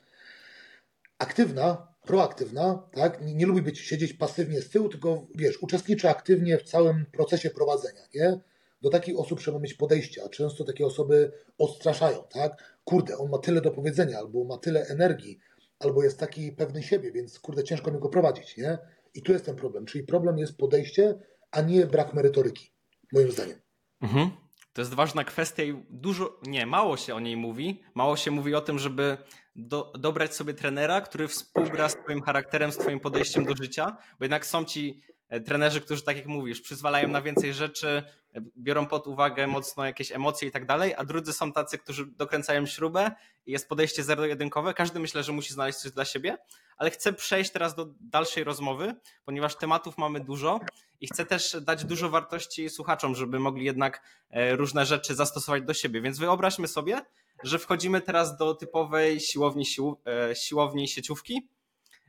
aktywna, 1.17 1.88
proaktywna, 2.01 2.89
tak? 2.91 3.21
Nie, 3.21 3.35
nie 3.35 3.45
lubi 3.45 3.61
być 3.61 3.79
siedzieć 3.79 4.13
pasywnie 4.13 4.61
z 4.61 4.69
tyłu, 4.69 4.89
tylko 4.89 5.27
wiesz, 5.35 5.61
uczestniczy 5.61 6.09
aktywnie 6.09 6.57
w 6.57 6.63
całym 6.63 7.05
procesie 7.05 7.50
prowadzenia, 7.50 8.01
nie? 8.15 8.39
Do 8.81 8.89
takich 8.89 9.19
osób 9.19 9.39
trzeba 9.39 9.59
mieć 9.59 9.73
podejście, 9.73 10.23
a 10.25 10.29
często 10.29 10.63
takie 10.63 10.85
osoby 10.85 11.31
odstraszają, 11.57 12.23
tak? 12.29 12.79
Kurde, 12.83 13.17
on 13.17 13.29
ma 13.29 13.38
tyle 13.38 13.61
do 13.61 13.71
powiedzenia, 13.71 14.17
albo 14.17 14.43
ma 14.43 14.57
tyle 14.57 14.88
energii, 14.88 15.39
albo 15.79 16.03
jest 16.03 16.19
taki 16.19 16.51
pewny 16.51 16.83
siebie, 16.83 17.11
więc 17.11 17.39
kurde, 17.39 17.63
ciężko 17.63 17.91
mi 17.91 18.00
go 18.00 18.09
prowadzić, 18.09 18.57
nie? 18.57 18.77
I 19.13 19.21
tu 19.21 19.33
jest 19.33 19.45
ten 19.45 19.55
problem, 19.55 19.85
czyli 19.85 20.03
problem 20.03 20.38
jest 20.38 20.57
podejście, 20.57 21.19
a 21.51 21.61
nie 21.61 21.85
brak 21.85 22.13
merytoryki, 22.13 22.71
moim 23.13 23.31
zdaniem. 23.31 23.57
Mhm. 24.01 24.31
To 24.73 24.81
jest 24.81 24.93
ważna 24.93 25.23
kwestia 25.23 25.63
i 25.63 25.83
dużo, 25.89 26.39
nie, 26.43 26.65
mało 26.65 26.97
się 26.97 27.15
o 27.15 27.19
niej 27.19 27.37
mówi. 27.37 27.81
Mało 27.95 28.17
się 28.17 28.31
mówi 28.31 28.55
o 28.55 28.61
tym, 28.61 28.79
żeby 28.79 29.17
do, 29.55 29.93
dobrać 29.99 30.35
sobie 30.35 30.53
trenera, 30.53 31.01
który 31.01 31.27
współgra 31.27 31.89
z 31.89 31.95
Twoim 31.95 32.21
charakterem, 32.21 32.71
z 32.71 32.77
Twoim 32.77 32.99
podejściem 32.99 33.45
do 33.45 33.55
życia, 33.55 33.97
bo 34.19 34.25
jednak 34.25 34.45
są 34.45 34.65
ci 34.65 35.01
trenerzy, 35.39 35.81
którzy, 35.81 36.03
tak 36.03 36.17
jak 36.17 36.25
mówisz, 36.25 36.61
przyzwalają 36.61 37.07
na 37.07 37.21
więcej 37.21 37.53
rzeczy, 37.53 37.88
e, 37.88 38.41
biorą 38.57 38.85
pod 38.85 39.07
uwagę 39.07 39.47
mocno 39.47 39.85
jakieś 39.85 40.11
emocje 40.11 40.47
i 40.47 40.51
tak 40.51 40.65
dalej, 40.65 40.93
a 40.97 41.05
drudzy 41.05 41.33
są 41.33 41.53
tacy, 41.53 41.77
którzy 41.77 42.05
dokręcają 42.05 42.65
śrubę 42.65 43.11
i 43.45 43.51
jest 43.51 43.69
podejście 43.69 44.03
zero-jedynkowe. 44.03 44.73
Każdy 44.73 45.00
myślę, 45.00 45.23
że 45.23 45.31
musi 45.31 45.53
znaleźć 45.53 45.79
coś 45.79 45.91
dla 45.91 46.05
siebie, 46.05 46.38
ale 46.77 46.91
chcę 46.91 47.13
przejść 47.13 47.51
teraz 47.51 47.75
do 47.75 47.88
dalszej 48.00 48.43
rozmowy, 48.43 48.95
ponieważ 49.25 49.55
tematów 49.55 49.97
mamy 49.97 50.19
dużo 50.19 50.59
i 51.01 51.07
chcę 51.07 51.25
też 51.25 51.57
dać 51.61 51.85
dużo 51.85 52.09
wartości 52.09 52.69
słuchaczom, 52.69 53.15
żeby 53.15 53.39
mogli 53.39 53.65
jednak 53.65 54.01
e, 54.29 54.55
różne 54.55 54.85
rzeczy 54.85 55.15
zastosować 55.15 55.63
do 55.63 55.73
siebie. 55.73 56.01
Więc 56.01 56.19
wyobraźmy 56.19 56.67
sobie, 56.67 57.01
że 57.43 57.59
wchodzimy 57.59 58.01
teraz 58.01 58.38
do 58.38 58.55
typowej 58.55 59.19
siłowni, 59.19 59.65
sił, 59.65 59.97
e, 60.31 60.35
siłowni 60.35 60.88
sieciówki, 60.88 61.47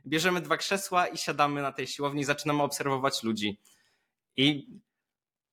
bierzemy 0.07 0.41
dwa 0.41 0.57
krzesła 0.57 1.07
i 1.07 1.17
siadamy 1.17 1.61
na 1.61 1.71
tej 1.71 1.87
siłowni 1.87 2.21
i 2.21 2.25
zaczynamy 2.25 2.63
obserwować 2.63 3.23
ludzi. 3.23 3.59
I 4.37 4.67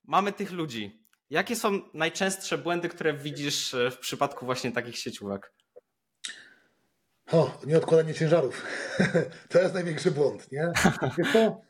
mamy 0.04 0.32
tych 0.32 0.52
ludzi. 0.52 1.00
Jakie 1.30 1.56
są 1.56 1.80
najczęstsze 1.94 2.58
błędy, 2.58 2.88
które 2.88 3.14
widzisz 3.14 3.74
e, 3.74 3.90
w 3.90 3.98
przypadku 3.98 4.46
właśnie 4.46 4.72
takich 4.72 4.98
sieciówek? 4.98 5.52
O, 7.32 7.58
nieodkładanie 7.66 8.14
ciężarów. 8.14 8.66
to 9.50 9.58
jest 9.60 9.74
największy 9.74 10.10
błąd, 10.10 10.52
nie? 10.52 10.72
to 11.32 11.60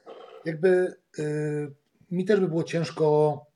jakby 0.45 0.95
yy, 1.19 1.75
mi 2.11 2.25
też 2.25 2.41
by 2.41 2.49
było 2.49 2.65
ciężko, 2.65 3.47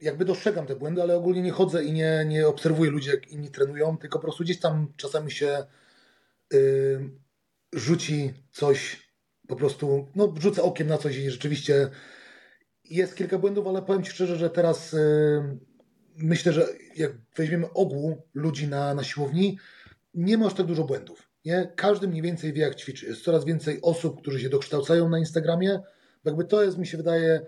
jakby 0.00 0.24
dostrzegam 0.24 0.66
te 0.66 0.76
błędy, 0.76 1.02
ale 1.02 1.16
ogólnie 1.16 1.42
nie 1.42 1.50
chodzę 1.50 1.84
i 1.84 1.92
nie, 1.92 2.24
nie 2.26 2.48
obserwuję 2.48 2.90
ludzi, 2.90 3.10
jak 3.10 3.28
inni 3.28 3.50
trenują, 3.50 3.98
tylko 3.98 4.18
po 4.18 4.22
prostu 4.22 4.44
gdzieś 4.44 4.60
tam 4.60 4.92
czasami 4.96 5.30
się 5.30 5.66
yy, 6.52 7.10
rzuci 7.74 8.34
coś, 8.52 9.08
po 9.48 9.56
prostu, 9.56 10.08
no 10.14 10.34
rzucę 10.40 10.62
okiem 10.62 10.88
na 10.88 10.98
coś 10.98 11.16
i 11.16 11.30
rzeczywiście 11.30 11.90
jest 12.84 13.16
kilka 13.16 13.38
błędów, 13.38 13.66
ale 13.66 13.82
powiem 13.82 14.02
Ci 14.02 14.10
szczerze, 14.10 14.36
że 14.36 14.50
teraz 14.50 14.92
yy, 14.92 15.58
myślę, 16.16 16.52
że 16.52 16.66
jak 16.96 17.12
weźmiemy 17.36 17.72
ogół 17.72 18.22
ludzi 18.34 18.68
na, 18.68 18.94
na 18.94 19.04
siłowni, 19.04 19.58
nie 20.14 20.38
ma 20.38 20.46
aż 20.46 20.54
tak 20.54 20.66
dużo 20.66 20.84
błędów. 20.84 21.28
Nie? 21.44 21.72
Każdy 21.76 22.08
mniej 22.08 22.22
więcej 22.22 22.52
wie, 22.52 22.62
jak 22.62 22.74
ćwiczy. 22.74 23.06
Jest 23.06 23.24
coraz 23.24 23.44
więcej 23.44 23.78
osób, 23.82 24.20
którzy 24.20 24.40
się 24.40 24.48
dokształcają 24.48 25.08
na 25.08 25.18
Instagramie. 25.18 25.80
Jakby 26.24 26.44
to 26.44 26.62
jest, 26.62 26.78
mi 26.78 26.86
się 26.86 26.96
wydaje, 26.96 27.46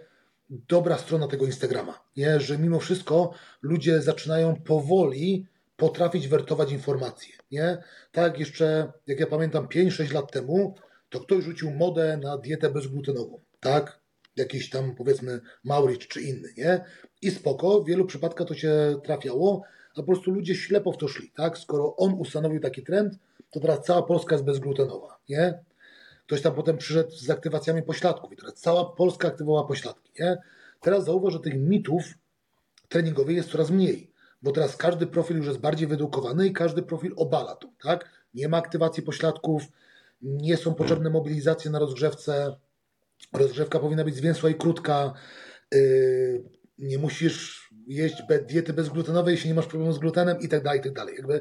dobra 0.50 0.98
strona 0.98 1.28
tego 1.28 1.46
Instagrama. 1.46 2.00
Nie? 2.16 2.40
Że 2.40 2.58
mimo 2.58 2.80
wszystko 2.80 3.30
ludzie 3.62 4.02
zaczynają 4.02 4.56
powoli 4.56 5.46
potrafić 5.76 6.28
wertować 6.28 6.72
informacje. 6.72 7.34
Nie? 7.50 7.78
Tak 8.12 8.38
jeszcze, 8.38 8.92
jak 9.06 9.20
ja 9.20 9.26
pamiętam, 9.26 9.66
5-6 9.66 10.14
lat 10.14 10.32
temu, 10.32 10.74
to 11.08 11.20
ktoś 11.20 11.44
rzucił 11.44 11.70
modę 11.70 12.18
na 12.22 12.38
dietę 12.38 12.70
bezglutenową. 12.70 13.40
Tak? 13.60 14.00
Jakiś 14.36 14.70
tam, 14.70 14.94
powiedzmy, 14.94 15.40
Mauricz 15.64 16.08
czy 16.08 16.20
inny. 16.20 16.48
Nie? 16.56 16.84
I 17.22 17.30
spoko, 17.30 17.80
w 17.80 17.86
wielu 17.86 18.04
przypadkach 18.04 18.46
to 18.46 18.54
się 18.54 19.00
trafiało, 19.04 19.62
a 19.92 19.96
po 19.96 20.02
prostu 20.02 20.30
ludzie 20.30 20.54
ślepo 20.54 20.92
w 20.92 20.96
to 20.96 21.08
szli. 21.08 21.30
Tak? 21.36 21.58
Skoro 21.58 21.96
on 21.96 22.14
ustanowił 22.14 22.60
taki 22.60 22.82
trend, 22.82 23.14
to 23.50 23.60
teraz 23.60 23.82
cała 23.82 24.02
Polska 24.02 24.34
jest 24.34 24.44
bezglutenowa, 24.44 25.18
nie? 25.28 25.58
Ktoś 26.26 26.42
tam 26.42 26.54
potem 26.54 26.78
przyszedł 26.78 27.10
z 27.10 27.30
aktywacjami 27.30 27.82
pośladków 27.82 28.32
i 28.32 28.36
teraz 28.36 28.54
cała 28.54 28.84
Polska 28.84 29.28
aktywowała 29.28 29.66
pośladki, 29.66 30.12
nie? 30.20 30.38
Teraz 30.80 31.04
zauważ, 31.04 31.32
że 31.32 31.40
tych 31.40 31.54
mitów 31.54 32.04
treningowych 32.88 33.36
jest 33.36 33.50
coraz 33.50 33.70
mniej, 33.70 34.10
bo 34.42 34.52
teraz 34.52 34.76
każdy 34.76 35.06
profil 35.06 35.36
już 35.36 35.46
jest 35.46 35.58
bardziej 35.58 35.88
wyedukowany 35.88 36.46
i 36.46 36.52
każdy 36.52 36.82
profil 36.82 37.12
obala 37.16 37.56
to, 37.56 37.68
tak? 37.82 38.10
Nie 38.34 38.48
ma 38.48 38.56
aktywacji 38.56 39.02
pośladków, 39.02 39.62
nie 40.22 40.56
są 40.56 40.74
potrzebne 40.74 41.10
mobilizacje 41.10 41.70
na 41.70 41.78
rozgrzewce, 41.78 42.56
rozgrzewka 43.32 43.78
powinna 43.78 44.04
być 44.04 44.14
zwięzła 44.14 44.50
i 44.50 44.54
krótka, 44.54 45.12
yy, 45.72 46.44
nie 46.78 46.98
musisz 46.98 47.70
jeść 47.86 48.22
diety 48.48 48.72
bezglutenowej, 48.72 49.32
jeśli 49.32 49.48
nie 49.48 49.54
masz 49.54 49.66
problemu 49.66 49.92
z 49.92 49.98
glutenem 49.98 50.40
i 50.40 50.48
tak 50.48 50.62
dalej, 50.62 50.80
i 50.80 50.82
tak 50.82 50.92
dalej. 50.92 51.14
Jakby 51.16 51.40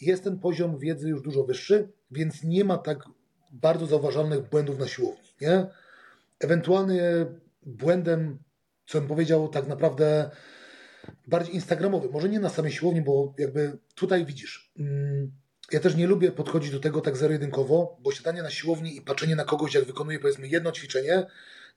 jest 0.00 0.24
ten 0.24 0.38
poziom 0.38 0.78
wiedzy 0.78 1.08
już 1.08 1.22
dużo 1.22 1.44
wyższy, 1.44 1.88
więc 2.10 2.44
nie 2.44 2.64
ma 2.64 2.78
tak 2.78 3.04
bardzo 3.52 3.86
zauważalnych 3.86 4.48
błędów 4.48 4.78
na 4.78 4.86
siłowni. 4.86 5.28
Nie? 5.40 5.66
Ewentualnie 6.40 7.26
błędem, 7.62 8.38
co 8.86 8.98
bym 8.98 9.08
powiedział, 9.08 9.48
tak 9.48 9.66
naprawdę 9.66 10.30
bardziej 11.26 11.54
instagramowy, 11.54 12.08
może 12.08 12.28
nie 12.28 12.40
na 12.40 12.48
samej 12.48 12.72
siłowni, 12.72 13.02
bo 13.02 13.34
jakby 13.38 13.78
tutaj 13.94 14.26
widzisz. 14.26 14.72
Mm, 14.78 15.32
ja 15.72 15.80
też 15.80 15.96
nie 15.96 16.06
lubię 16.06 16.32
podchodzić 16.32 16.70
do 16.70 16.80
tego 16.80 17.00
tak 17.00 17.16
zero-jedynkowo, 17.16 17.96
bo 18.00 18.12
siadanie 18.12 18.42
na 18.42 18.50
siłowni 18.50 18.96
i 18.96 19.02
patrzenie 19.02 19.36
na 19.36 19.44
kogoś, 19.44 19.74
jak 19.74 19.84
wykonuje 19.84 20.18
powiedzmy 20.18 20.48
jedno 20.48 20.72
ćwiczenie, 20.72 21.26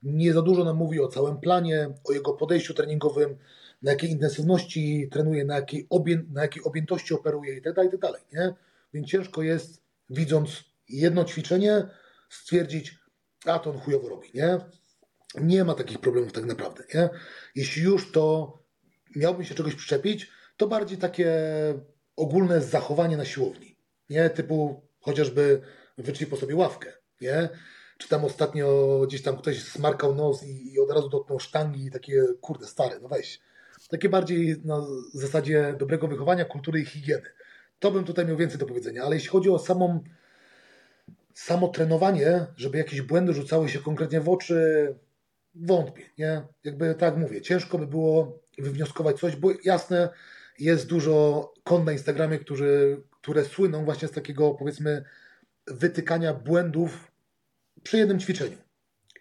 nie 0.02 0.32
za 0.32 0.42
dużo 0.42 0.64
nam 0.64 0.76
mówi 0.76 1.00
o 1.00 1.08
całym 1.08 1.40
planie, 1.40 1.88
o 2.04 2.12
jego 2.12 2.32
podejściu 2.32 2.74
treningowym, 2.74 3.36
na 3.82 3.90
jakiej 3.90 4.10
intensywności 4.10 5.08
trenuje, 5.12 5.44
na 5.44 5.54
jakiej, 5.54 5.86
obję, 5.90 6.22
na 6.32 6.42
jakiej 6.42 6.62
objętości 6.62 7.14
operuje 7.14 7.56
i 7.56 7.62
tak 7.62 7.74
dalej, 7.74 7.90
tak 8.00 8.32
nie? 8.32 8.54
Więc 8.94 9.08
ciężko 9.08 9.42
jest, 9.42 9.82
widząc 10.10 10.64
jedno 10.88 11.24
ćwiczenie, 11.24 11.88
stwierdzić, 12.30 12.98
a 13.44 13.58
to 13.58 13.70
on 13.70 13.78
chujowo 13.78 14.08
robi, 14.08 14.28
nie? 14.34 14.58
Nie 15.40 15.64
ma 15.64 15.74
takich 15.74 15.98
problemów 15.98 16.32
tak 16.32 16.44
naprawdę, 16.44 16.84
nie? 16.94 17.08
Jeśli 17.54 17.82
już 17.82 18.12
to 18.12 18.52
miałbym 19.16 19.44
się 19.44 19.54
czegoś 19.54 19.74
przyczepić, 19.74 20.30
to 20.56 20.68
bardziej 20.68 20.98
takie 20.98 21.32
ogólne 22.16 22.60
zachowanie 22.60 23.16
na 23.16 23.24
siłowni, 23.24 23.76
nie? 24.10 24.30
Typu 24.30 24.82
chociażby 25.00 25.60
wyczli 25.98 26.26
po 26.26 26.36
sobie 26.36 26.56
ławkę, 26.56 26.92
nie? 27.20 27.48
Czy 27.98 28.08
tam 28.08 28.24
ostatnio 28.24 29.00
gdzieś 29.06 29.22
tam 29.22 29.36
ktoś 29.36 29.62
smarkał 29.62 30.14
nos 30.14 30.42
i, 30.44 30.72
i 30.72 30.80
od 30.80 30.90
razu 30.90 31.08
dotknął 31.08 31.40
sztangi 31.40 31.86
i 31.86 31.90
takie, 31.90 32.24
kurde, 32.40 32.66
stary, 32.66 33.00
no 33.02 33.08
weź, 33.08 33.40
takie 33.88 34.08
bardziej 34.08 34.56
na 34.64 34.86
zasadzie 35.14 35.74
dobrego 35.78 36.08
wychowania, 36.08 36.44
kultury 36.44 36.80
i 36.80 36.84
higieny. 36.84 37.26
To 37.78 37.90
bym 37.90 38.04
tutaj 38.04 38.26
miał 38.26 38.36
więcej 38.36 38.58
do 38.58 38.66
powiedzenia, 38.66 39.02
ale 39.02 39.14
jeśli 39.14 39.28
chodzi 39.28 39.50
o 39.50 39.58
samą, 39.58 40.04
samo 41.34 41.68
trenowanie, 41.68 42.46
żeby 42.56 42.78
jakieś 42.78 43.02
błędy 43.02 43.32
rzucały 43.32 43.68
się 43.68 43.78
konkretnie 43.78 44.20
w 44.20 44.28
oczy, 44.28 44.94
wątpię, 45.54 46.02
nie? 46.18 46.42
Jakby 46.64 46.94
tak 46.94 47.16
mówię, 47.16 47.42
ciężko 47.42 47.78
by 47.78 47.86
było 47.86 48.38
wywnioskować 48.58 49.18
coś, 49.18 49.36
bo 49.36 49.48
jasne, 49.64 50.08
jest 50.58 50.86
dużo 50.86 51.52
kon 51.64 51.84
na 51.84 51.92
Instagramie, 51.92 52.38
którzy, 52.38 53.02
które 53.10 53.44
słyną 53.44 53.84
właśnie 53.84 54.08
z 54.08 54.10
takiego, 54.10 54.54
powiedzmy, 54.54 55.04
wytykania 55.66 56.34
błędów 56.34 57.12
przy 57.82 57.98
jednym 57.98 58.20
ćwiczeniu. 58.20 58.56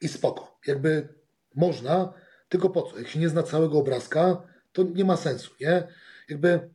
I 0.01 0.07
spoko. 0.07 0.59
Jakby 0.67 1.07
można, 1.55 2.13
tylko 2.49 2.69
po 2.69 2.81
co? 2.81 2.97
Jak 2.97 3.07
się 3.07 3.19
nie 3.19 3.29
zna 3.29 3.43
całego 3.43 3.77
obrazka, 3.77 4.43
to 4.71 4.83
nie 4.83 5.05
ma 5.05 5.17
sensu, 5.17 5.51
nie? 5.61 5.87
Jakby 6.29 6.69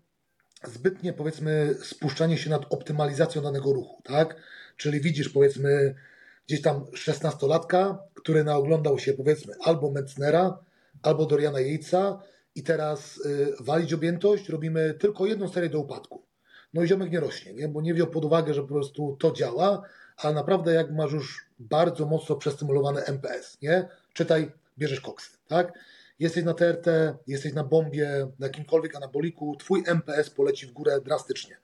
zbytnie, 0.64 1.12
powiedzmy, 1.12 1.74
spuszczanie 1.82 2.38
się 2.38 2.50
nad 2.50 2.72
optymalizacją 2.72 3.42
danego 3.42 3.72
ruchu, 3.72 4.02
tak? 4.02 4.36
Czyli 4.76 5.00
widzisz, 5.00 5.28
powiedzmy, 5.28 5.94
gdzieś 6.46 6.62
tam 6.62 6.86
szesnastolatka, 6.94 7.98
który 8.14 8.44
naoglądał 8.44 8.98
się, 8.98 9.12
powiedzmy, 9.12 9.54
albo 9.64 9.90
Metznera, 9.90 10.58
albo 11.02 11.26
Doriana 11.26 11.60
Jejca 11.60 12.22
i 12.54 12.62
teraz 12.62 13.16
y, 13.16 13.54
walić 13.60 13.92
objętość, 13.92 14.48
robimy 14.48 14.94
tylko 14.94 15.26
jedną 15.26 15.48
serię 15.48 15.70
do 15.70 15.80
upadku. 15.80 16.22
No 16.74 16.82
i 16.82 16.88
ziomek 16.88 17.10
nie 17.10 17.20
rośnie, 17.20 17.54
nie? 17.54 17.68
bo 17.68 17.82
nie 17.82 17.94
wziął 17.94 18.06
pod 18.06 18.24
uwagę, 18.24 18.54
że 18.54 18.62
po 18.62 18.68
prostu 18.68 19.16
to 19.20 19.32
działa, 19.32 19.82
a 20.16 20.32
naprawdę 20.32 20.74
jak 20.74 20.92
masz 20.92 21.12
już 21.12 21.50
bardzo 21.58 22.06
mocno 22.06 22.36
przestymulowany 22.36 23.04
MPS, 23.04 23.58
nie? 23.62 23.88
Czytaj, 24.12 24.52
bierzesz 24.78 25.00
koksy, 25.00 25.30
tak? 25.48 25.72
jesteś 26.20 26.44
na 26.44 26.54
TRT, 26.54 26.86
jesteś 27.26 27.52
na 27.52 27.64
bombie, 27.64 28.02
na 28.38 28.46
jakimkolwiek 28.46 28.96
anaboliku, 28.96 29.56
twój 29.56 29.82
MPS 29.86 30.30
poleci 30.30 30.66
w 30.66 30.72
górę 30.72 31.00
drastycznie. 31.00 31.56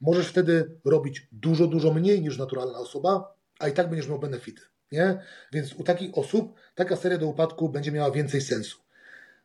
Możesz 0.00 0.28
wtedy 0.28 0.70
robić 0.84 1.26
dużo, 1.32 1.66
dużo 1.66 1.94
mniej 1.94 2.22
niż 2.22 2.38
naturalna 2.38 2.78
osoba, 2.78 3.34
a 3.58 3.68
i 3.68 3.72
tak 3.72 3.88
będziesz 3.88 4.08
miał 4.08 4.18
benefity. 4.18 4.62
Nie? 4.92 5.18
Więc 5.52 5.72
u 5.72 5.84
takich 5.84 6.18
osób 6.18 6.54
taka 6.74 6.96
seria 6.96 7.18
do 7.18 7.26
upadku 7.26 7.68
będzie 7.68 7.92
miała 7.92 8.10
więcej 8.10 8.40
sensu. 8.40 8.78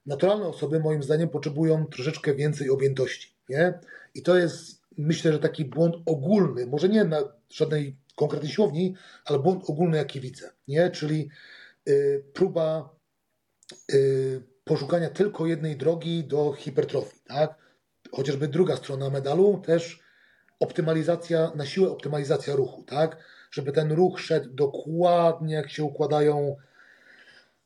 Naturalne 0.06 0.48
osoby, 0.48 0.80
moim 0.80 1.04
zdaniem, 1.04 1.30
potrzebują 1.30 1.86
troszeczkę 1.86 2.36
więcej 2.36 2.70
objętości. 2.70 3.36
Nie? 3.50 3.80
I 4.16 4.22
to 4.22 4.38
jest, 4.38 4.82
myślę, 4.98 5.34
że 5.34 5.40
taki 5.40 5.66
błąd 5.66 5.96
ogólny, 6.06 6.68
może 6.68 6.90
nie 6.90 7.04
na 7.04 7.24
żadnej 7.50 7.98
konkretnej 8.16 8.52
siłowni, 8.52 8.96
ale 9.26 9.40
błąd 9.40 9.70
ogólny, 9.70 9.98
jaki 9.98 10.20
widzę. 10.20 10.50
Nie? 10.68 10.90
Czyli 10.90 11.30
y, 11.90 12.24
próba 12.34 12.96
y, 13.94 14.44
poszukania 14.64 15.10
tylko 15.10 15.48
jednej 15.48 15.78
drogi 15.78 16.24
do 16.24 16.54
hipertrofii. 16.54 17.20
Tak? 17.28 17.56
Chociażby 18.12 18.48
druga 18.48 18.76
strona 18.76 19.10
medalu 19.10 19.62
też 19.66 20.00
optymalizacja, 20.60 21.52
na 21.56 21.66
siłę 21.66 21.90
optymalizacja 21.92 22.56
ruchu, 22.56 22.84
tak? 22.84 23.18
Żeby 23.52 23.72
ten 23.72 23.92
ruch 23.92 24.20
szedł 24.20 24.50
dokładnie, 24.54 25.56
jak 25.56 25.70
się 25.70 25.84
układają 25.84 26.56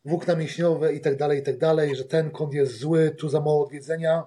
włókna 0.05 0.35
mięśniowe 0.35 0.93
i 0.93 1.01
tak 1.01 1.17
dalej, 1.17 1.39
i 1.39 1.43
tak 1.43 1.57
dalej, 1.57 1.95
że 1.95 2.05
ten 2.05 2.31
kąt 2.31 2.53
jest 2.53 2.77
zły, 2.77 3.11
tu 3.11 3.29
za 3.29 3.39
mało 3.39 3.63
odwiedzenia, 3.65 4.23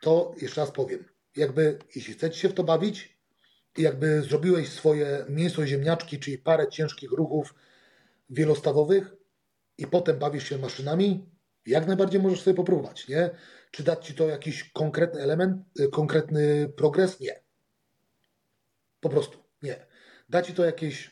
to 0.00 0.34
jeszcze 0.42 0.60
raz 0.60 0.70
powiem, 0.70 1.04
jakby 1.36 1.78
jeśli 1.94 2.14
chcecie 2.14 2.38
się 2.38 2.48
w 2.48 2.54
to 2.54 2.64
bawić 2.64 3.18
i 3.76 3.82
jakby 3.82 4.22
zrobiłeś 4.22 4.68
swoje 4.68 5.24
mięso 5.28 5.66
ziemniaczki, 5.66 6.18
czyli 6.18 6.38
parę 6.38 6.68
ciężkich 6.68 7.12
ruchów 7.12 7.54
wielostawowych 8.30 9.16
i 9.78 9.86
potem 9.86 10.18
bawisz 10.18 10.48
się 10.48 10.58
maszynami, 10.58 11.30
jak 11.66 11.86
najbardziej 11.86 12.22
możesz 12.22 12.42
sobie 12.42 12.54
popróbować, 12.54 13.08
nie? 13.08 13.30
Czy 13.70 13.82
dać 13.82 14.06
ci 14.06 14.14
to 14.14 14.28
jakiś 14.28 14.70
konkretny 14.72 15.20
element, 15.20 15.62
y, 15.80 15.88
konkretny 15.88 16.68
progres? 16.76 17.20
Nie. 17.20 17.42
Po 19.00 19.08
prostu 19.08 19.38
nie. 19.62 19.86
Da 20.28 20.42
ci 20.42 20.54
to 20.54 20.64
jakieś 20.64 21.10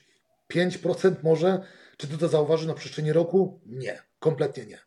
5% 0.49 1.15
może? 1.23 1.61
Czy 1.97 2.09
ty 2.09 2.19
to 2.19 2.29
zauważysz 2.29 2.67
na 2.67 2.75
przestrzeni 2.75 3.13
roku? 3.13 3.61
Nie, 3.67 3.99
kompletnie 4.19 4.67
nie. 4.67 4.79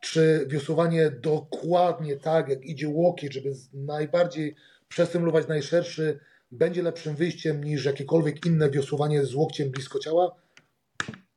Czy 0.00 0.46
wiosłowanie 0.48 1.10
dokładnie 1.10 2.16
tak, 2.16 2.48
jak 2.48 2.64
idzie 2.64 2.88
łokieć, 2.88 3.34
żeby 3.34 3.52
najbardziej 3.72 4.54
przestymulować 4.88 5.48
najszerszy, 5.48 6.20
będzie 6.50 6.82
lepszym 6.82 7.16
wyjściem 7.16 7.64
niż 7.64 7.84
jakiekolwiek 7.84 8.46
inne 8.46 8.70
wiosłowanie 8.70 9.24
z 9.24 9.34
łokciem 9.34 9.70
blisko 9.70 9.98
ciała? 9.98 10.36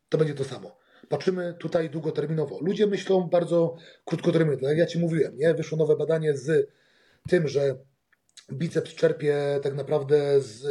To 0.10 0.18
będzie 0.18 0.34
to 0.34 0.44
samo. 0.44 0.78
Patrzymy 1.10 1.56
tutaj 1.60 1.90
długoterminowo. 1.90 2.60
Ludzie 2.62 2.88
myślą 2.88 3.22
bardzo 3.22 3.76
krótkoterminowo. 4.06 4.62
Tak 4.62 4.70
jak 4.70 4.78
ja 4.78 4.86
Ci 4.86 5.00
mówiłem, 5.00 5.38
nie? 5.38 5.54
wyszło 5.54 5.78
nowe 5.78 5.96
badanie 5.96 6.38
z 6.38 6.70
tym, 7.30 7.48
że 7.48 7.76
biceps 8.52 8.96
czerpie 8.96 9.60
tak 9.64 9.76
naprawdę 9.76 10.42
z 10.42 10.66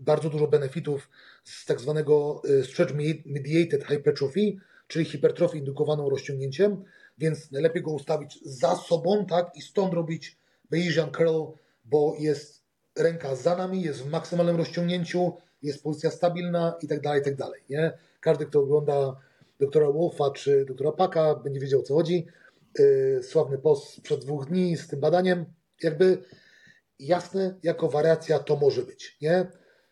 bardzo 0.00 0.30
dużo 0.30 0.46
benefitów 0.46 1.10
z 1.44 1.66
tak 1.66 1.80
zwanego 1.80 2.42
y, 2.50 2.64
stretch 2.64 2.94
mediated 3.26 3.84
hypertrophy, 3.84 4.56
czyli 4.86 5.04
hipertrofii 5.04 5.58
indukowaną 5.58 6.10
rozciągnięciem, 6.10 6.84
więc 7.18 7.50
najlepiej 7.50 7.82
go 7.82 7.90
ustawić 7.90 8.38
za 8.44 8.76
sobą, 8.76 9.26
tak, 9.26 9.56
i 9.56 9.62
stąd 9.62 9.94
robić 9.94 10.38
Bayesian 10.70 11.10
curl, 11.10 11.42
bo 11.84 12.16
jest 12.18 12.62
ręka 12.96 13.36
za 13.36 13.56
nami, 13.56 13.82
jest 13.82 14.02
w 14.02 14.10
maksymalnym 14.10 14.56
rozciągnięciu, 14.56 15.32
jest 15.62 15.82
pozycja 15.82 16.10
stabilna 16.10 16.74
i 16.82 16.88
tak 16.88 17.00
dalej, 17.00 17.22
tak 17.22 17.36
dalej, 17.36 17.62
nie? 17.70 17.92
Każdy, 18.20 18.46
kto 18.46 18.60
ogląda 18.60 19.16
doktora 19.60 19.92
Wolfa 19.92 20.30
czy 20.30 20.64
doktora 20.64 20.92
Paka, 20.92 21.34
będzie 21.34 21.60
wiedział 21.60 21.80
o 21.80 21.82
co 21.82 21.94
chodzi. 21.94 22.26
Yy, 22.78 23.20
sławny 23.22 23.58
post 23.58 23.88
sprzed 23.88 24.20
dwóch 24.20 24.48
dni 24.48 24.76
z 24.76 24.88
tym 24.88 25.00
badaniem. 25.00 25.44
Jakby 25.82 26.18
jasne, 27.06 27.58
jako 27.62 27.88
wariacja 27.88 28.38
to 28.38 28.56
może 28.56 28.82
być, 28.82 29.16
nie? 29.20 29.46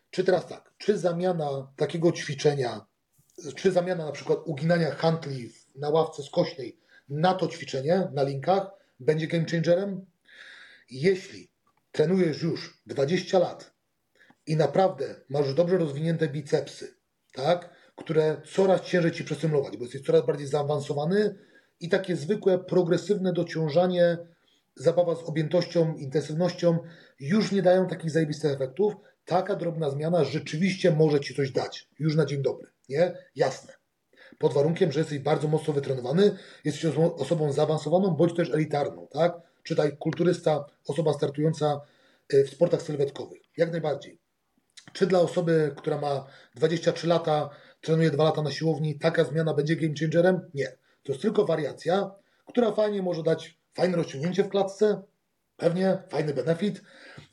Czy 0.09 0.23
teraz 0.23 0.47
tak, 0.47 0.73
czy 0.77 0.97
zamiana 0.97 1.73
takiego 1.75 2.11
ćwiczenia, 2.11 2.85
czy 3.55 3.71
zamiana 3.71 4.05
na 4.05 4.11
przykład 4.11 4.39
uginania 4.45 4.91
handli 4.91 5.51
na 5.75 5.89
ławce 5.89 6.23
skośnej 6.23 6.79
na 7.09 7.33
to 7.33 7.47
ćwiczenie, 7.47 8.07
na 8.13 8.23
linkach, 8.23 8.67
będzie 8.99 9.27
game 9.27 9.45
changerem? 9.51 10.05
Jeśli 10.89 11.51
trenujesz 11.91 12.41
już 12.41 12.81
20 12.85 13.39
lat 13.39 13.73
i 14.47 14.55
naprawdę 14.55 15.15
masz 15.29 15.53
dobrze 15.53 15.77
rozwinięte 15.77 16.27
bicepsy, 16.27 16.95
tak, 17.33 17.69
które 17.95 18.41
coraz 18.53 18.81
ciężej 18.81 19.11
ci 19.11 19.23
przesymulować, 19.23 19.77
bo 19.77 19.83
jesteś 19.83 20.01
coraz 20.01 20.25
bardziej 20.25 20.47
zaawansowany 20.47 21.35
i 21.79 21.89
takie 21.89 22.15
zwykłe, 22.15 22.59
progresywne 22.59 23.33
dociążanie 23.33 24.17
zabawa 24.75 25.15
z 25.15 25.23
objętością, 25.23 25.95
intensywnością 25.95 26.79
już 27.19 27.51
nie 27.51 27.61
dają 27.61 27.87
takich 27.87 28.11
zajebistych 28.11 28.51
efektów. 28.51 28.93
Taka 29.25 29.55
drobna 29.55 29.89
zmiana 29.89 30.23
rzeczywiście 30.23 30.91
może 30.91 31.19
ci 31.19 31.35
coś 31.35 31.51
dać, 31.51 31.87
już 31.99 32.15
na 32.15 32.25
dzień 32.25 32.41
dobry, 32.41 32.67
nie? 32.89 33.17
Jasne. 33.35 33.73
Pod 34.37 34.53
warunkiem, 34.53 34.91
że 34.91 34.99
jesteś 34.99 35.19
bardzo 35.19 35.47
mocno 35.47 35.73
wytrenowany, 35.73 36.37
jesteś 36.63 36.85
osobą 36.95 37.51
zaawansowaną, 37.51 38.09
bądź 38.09 38.35
też 38.35 38.49
elitarną, 38.49 39.07
tak? 39.11 39.33
Czytaj 39.63 39.97
kulturysta, 39.97 40.65
osoba 40.87 41.13
startująca 41.13 41.81
e, 42.33 42.43
w 42.43 42.49
sportach 42.49 42.81
sylwetkowych. 42.81 43.41
Jak 43.57 43.71
najbardziej. 43.71 44.19
Czy 44.93 45.07
dla 45.07 45.19
osoby, 45.19 45.73
która 45.77 45.97
ma 45.97 46.25
23 46.55 47.07
lata, 47.07 47.49
trenuje 47.81 48.11
2 48.11 48.23
lata 48.23 48.41
na 48.41 48.51
siłowni, 48.51 48.99
taka 48.99 49.23
zmiana 49.23 49.53
będzie 49.53 49.75
game 49.75 49.93
changerem? 49.99 50.41
Nie. 50.53 50.67
To 51.03 51.11
jest 51.11 51.21
tylko 51.21 51.45
wariacja, 51.45 52.11
która 52.45 52.71
fajnie 52.71 53.01
może 53.01 53.23
dać 53.23 53.60
Fajne 53.73 53.97
rozciągnięcie 53.97 54.43
w 54.43 54.49
klatce, 54.49 55.01
pewnie, 55.57 56.03
fajny 56.09 56.33
benefit, 56.33 56.81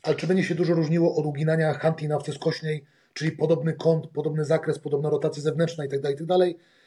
ale 0.03 0.15
czy 0.15 0.27
będzie 0.27 0.43
się 0.43 0.55
dużo 0.55 0.73
różniło 0.73 1.15
od 1.15 1.25
uginania 1.25 1.73
handli 1.73 2.07
na 2.07 2.19
wce 2.19 2.33
skośnej, 2.33 2.85
czyli 3.13 3.31
podobny 3.31 3.73
kąt, 3.73 4.07
podobny 4.07 4.45
zakres, 4.45 4.79
podobna 4.79 5.09
rotacja 5.09 5.43
zewnętrzna 5.43 5.83
itd., 5.83 6.01
tak 6.01 6.11
itd.? 6.11 6.37
Tak 6.39 6.79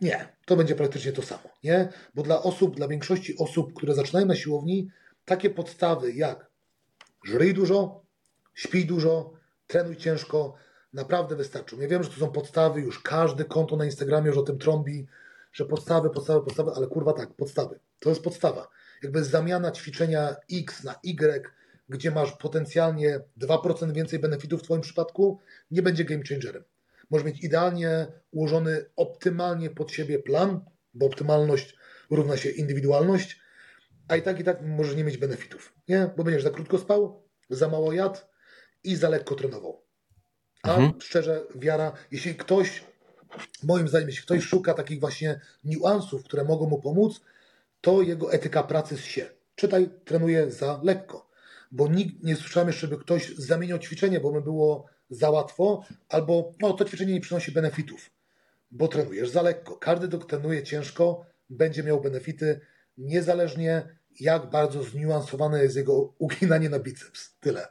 nie, 0.00 0.28
to 0.44 0.56
będzie 0.56 0.74
praktycznie 0.74 1.12
to 1.12 1.22
samo, 1.22 1.48
nie? 1.64 1.88
Bo 2.14 2.22
dla 2.22 2.42
osób, 2.42 2.76
dla 2.76 2.88
większości 2.88 3.38
osób, 3.38 3.74
które 3.74 3.94
zaczynają 3.94 4.26
na 4.26 4.34
siłowni, 4.34 4.90
takie 5.24 5.50
podstawy 5.50 6.12
jak 6.12 6.50
żryj 7.24 7.54
dużo, 7.54 8.02
śpij 8.54 8.86
dużo, 8.86 9.32
trenuj 9.66 9.96
ciężko, 9.96 10.54
naprawdę 10.92 11.36
wystarczą. 11.36 11.80
Ja 11.80 11.88
wiem, 11.88 12.02
że 12.02 12.10
to 12.10 12.16
są 12.16 12.32
podstawy, 12.32 12.80
już 12.80 13.02
każde 13.02 13.44
konto 13.44 13.76
na 13.76 13.84
Instagramie 13.84 14.28
już 14.28 14.38
o 14.38 14.42
tym 14.42 14.58
trąbi, 14.58 15.06
że 15.52 15.64
podstawy, 15.64 16.10
podstawy, 16.10 16.44
podstawy, 16.44 16.70
ale 16.76 16.86
kurwa 16.86 17.12
tak, 17.12 17.34
podstawy. 17.34 17.80
To 17.98 18.08
jest 18.08 18.22
podstawa. 18.22 18.68
Jakby 19.02 19.24
zamiana 19.24 19.70
ćwiczenia 19.70 20.36
X 20.52 20.84
na 20.84 20.94
Y, 21.02 21.50
gdzie 21.88 22.10
masz 22.10 22.32
potencjalnie 22.32 23.20
2% 23.40 23.92
więcej 23.92 24.18
benefitów 24.18 24.60
w 24.60 24.64
Twoim 24.64 24.80
przypadku, 24.80 25.40
nie 25.70 25.82
będzie 25.82 26.04
game 26.04 26.22
changerem. 26.28 26.64
Możesz 27.10 27.26
mieć 27.26 27.44
idealnie 27.44 28.06
ułożony, 28.30 28.84
optymalnie 28.96 29.70
pod 29.70 29.92
siebie 29.92 30.18
plan, 30.18 30.64
bo 30.94 31.06
optymalność 31.06 31.76
równa 32.10 32.36
się 32.36 32.50
indywidualność, 32.50 33.40
a 34.08 34.16
i 34.16 34.22
tak 34.22 34.40
i 34.40 34.44
tak 34.44 34.62
możesz 34.62 34.96
nie 34.96 35.04
mieć 35.04 35.16
benefitów, 35.16 35.74
nie? 35.88 36.10
Bo 36.16 36.24
będziesz 36.24 36.42
za 36.42 36.50
krótko 36.50 36.78
spał, 36.78 37.22
za 37.50 37.68
mało 37.68 37.92
jadł 37.92 38.18
i 38.84 38.96
za 38.96 39.08
lekko 39.08 39.34
trenował. 39.34 39.84
A 40.62 40.70
mhm. 40.70 41.00
szczerze, 41.00 41.46
wiara, 41.54 41.92
jeśli 42.10 42.34
ktoś 42.34 42.84
moim 43.62 43.88
zdaniem, 43.88 44.08
jeśli 44.08 44.22
ktoś 44.22 44.42
szuka 44.42 44.74
takich 44.74 45.00
właśnie 45.00 45.40
niuansów, 45.64 46.24
które 46.24 46.44
mogą 46.44 46.66
mu 46.66 46.80
pomóc, 46.80 47.20
to 47.80 48.02
jego 48.02 48.32
etyka 48.32 48.62
pracy 48.62 48.98
się. 48.98 49.26
Czytaj, 49.54 49.90
trenuje 50.04 50.50
za 50.50 50.80
lekko. 50.82 51.30
Bo 51.72 51.88
nikt 51.88 52.22
nie 52.24 52.36
słyszałem 52.36 52.68
jeszcze, 52.68 52.88
by 52.88 52.98
ktoś 52.98 53.36
zamieniał 53.36 53.78
ćwiczenie, 53.78 54.20
bo 54.20 54.32
by 54.32 54.42
było 54.42 54.86
za 55.10 55.30
łatwo, 55.30 55.84
albo 56.08 56.54
no, 56.60 56.72
to 56.72 56.84
ćwiczenie 56.84 57.14
nie 57.14 57.20
przynosi 57.20 57.52
benefitów, 57.52 58.10
bo 58.70 58.88
trenujesz 58.88 59.30
za 59.30 59.42
lekko. 59.42 59.76
Każdy, 59.76 60.08
kto 60.08 60.18
trenuje 60.18 60.62
ciężko, 60.62 61.26
będzie 61.50 61.82
miał 61.82 62.00
benefity, 62.00 62.60
niezależnie 62.98 63.96
jak 64.20 64.50
bardzo 64.50 64.82
zniuansowane 64.82 65.62
jest 65.62 65.76
jego 65.76 66.14
uginanie 66.18 66.68
na 66.68 66.78
biceps. 66.78 67.36
Tyle. 67.40 67.68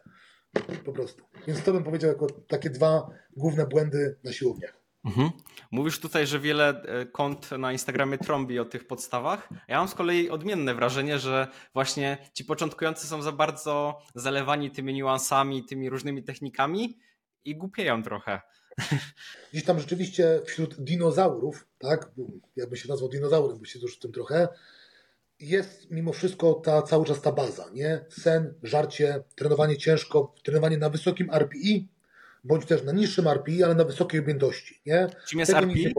Po 0.85 0.93
prostu. 0.93 1.23
Więc 1.47 1.63
to 1.63 1.73
bym 1.73 1.83
powiedział 1.83 2.09
jako 2.09 2.27
takie 2.29 2.69
dwa 2.69 3.09
główne 3.37 3.67
błędy 3.67 4.15
na 4.23 4.33
siłowniach. 4.33 4.78
Mhm. 5.05 5.31
Mówisz 5.71 5.99
tutaj, 5.99 6.27
że 6.27 6.39
wiele 6.39 6.81
e, 6.81 7.05
kont 7.05 7.51
na 7.51 7.71
Instagramie 7.71 8.17
trąbi 8.17 8.59
o 8.59 8.65
tych 8.65 8.87
podstawach. 8.87 9.49
Ja 9.67 9.77
mam 9.77 9.87
z 9.87 9.95
kolei 9.95 10.29
odmienne 10.29 10.75
wrażenie, 10.75 11.19
że 11.19 11.47
właśnie 11.73 12.17
ci 12.33 12.45
początkujący 12.45 13.07
są 13.07 13.21
za 13.21 13.31
bardzo 13.31 14.01
zalewani 14.15 14.71
tymi 14.71 14.93
niuansami, 14.93 15.65
tymi 15.65 15.89
różnymi 15.89 16.23
technikami 16.23 16.99
i 17.45 17.55
głupieją 17.55 18.03
trochę. 18.03 18.41
Gdzieś 19.51 19.63
tam 19.63 19.79
rzeczywiście 19.79 20.41
wśród 20.45 20.83
dinozaurów, 20.83 21.67
tak, 21.77 22.11
jakby 22.55 22.77
się 22.77 22.89
nazwał 22.89 23.09
dinozaurem, 23.09 23.59
bo 23.59 23.65
się 23.65 23.79
już 23.79 23.95
w 23.95 23.99
tym 23.99 24.11
trochę, 24.11 24.47
jest 25.39 25.91
mimo 25.91 26.13
wszystko 26.13 26.53
ta 26.53 26.81
cały 26.81 27.05
czas 27.05 27.21
ta 27.21 27.31
baza, 27.31 27.69
nie? 27.73 28.05
Sen, 28.09 28.53
żarcie, 28.63 29.23
trenowanie 29.35 29.77
ciężko, 29.77 30.35
trenowanie 30.43 30.77
na 30.77 30.89
wysokim 30.89 31.29
RPI, 31.33 31.87
bądź 32.43 32.65
też 32.65 32.83
na 32.83 32.91
niższym 32.91 33.27
RPI, 33.27 33.63
ale 33.63 33.75
na 33.75 33.83
wysokiej 33.83 34.19
objętości. 34.19 34.81
Nie? 34.85 35.07
Czym 35.27 35.39
jest 35.39 35.53
Tego 35.53 35.65
RPI? 35.65 35.93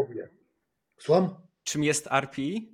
Słucham? 0.98 1.34
Czym 1.64 1.84
jest 1.84 2.06
RPI? 2.06 2.72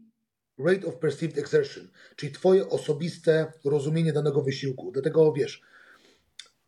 Rate 0.58 0.86
of 0.86 0.96
Perceived 0.98 1.38
Exertion, 1.38 1.88
czyli 2.16 2.32
Twoje 2.32 2.68
osobiste 2.68 3.52
rozumienie 3.64 4.12
danego 4.12 4.42
wysiłku. 4.42 4.92
Dlatego 4.92 5.32
wiesz, 5.32 5.62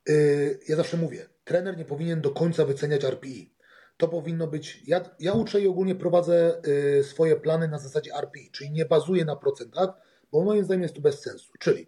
yy, 0.08 0.58
ja 0.68 0.76
zawsze 0.76 0.96
mówię, 0.96 1.26
trener 1.44 1.76
nie 1.76 1.84
powinien 1.84 2.20
do 2.20 2.30
końca 2.30 2.64
wyceniać 2.64 3.04
RPI. 3.04 3.54
To 3.96 4.08
powinno 4.08 4.46
być. 4.46 4.82
Ja, 4.86 5.10
ja 5.20 5.32
uczę 5.32 5.60
i 5.60 5.68
ogólnie 5.68 5.94
prowadzę 5.94 6.62
yy, 6.66 7.04
swoje 7.04 7.36
plany 7.36 7.68
na 7.68 7.78
zasadzie 7.78 8.10
RPI, 8.20 8.50
czyli 8.50 8.70
nie 8.70 8.84
bazuję 8.84 9.24
na 9.24 9.36
procentach, 9.36 9.90
bo 10.32 10.44
moim 10.44 10.64
zdaniem 10.64 10.82
jest 10.82 10.94
to 10.94 11.00
bez 11.00 11.20
sensu. 11.20 11.52
Czyli 11.58 11.86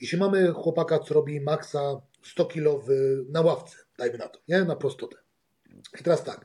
Jeśli 0.00 0.18
mamy 0.18 0.52
chłopaka, 0.52 0.98
co 0.98 1.14
robi 1.14 1.40
maksa 1.40 2.00
100 2.22 2.46
kg 2.46 2.86
na 3.28 3.40
ławce, 3.40 3.76
dajmy 3.98 4.18
na 4.18 4.28
to, 4.28 4.40
nie? 4.48 4.64
Na 4.64 4.76
prostotę. 4.76 5.16
I 6.00 6.02
teraz 6.02 6.24
tak, 6.24 6.44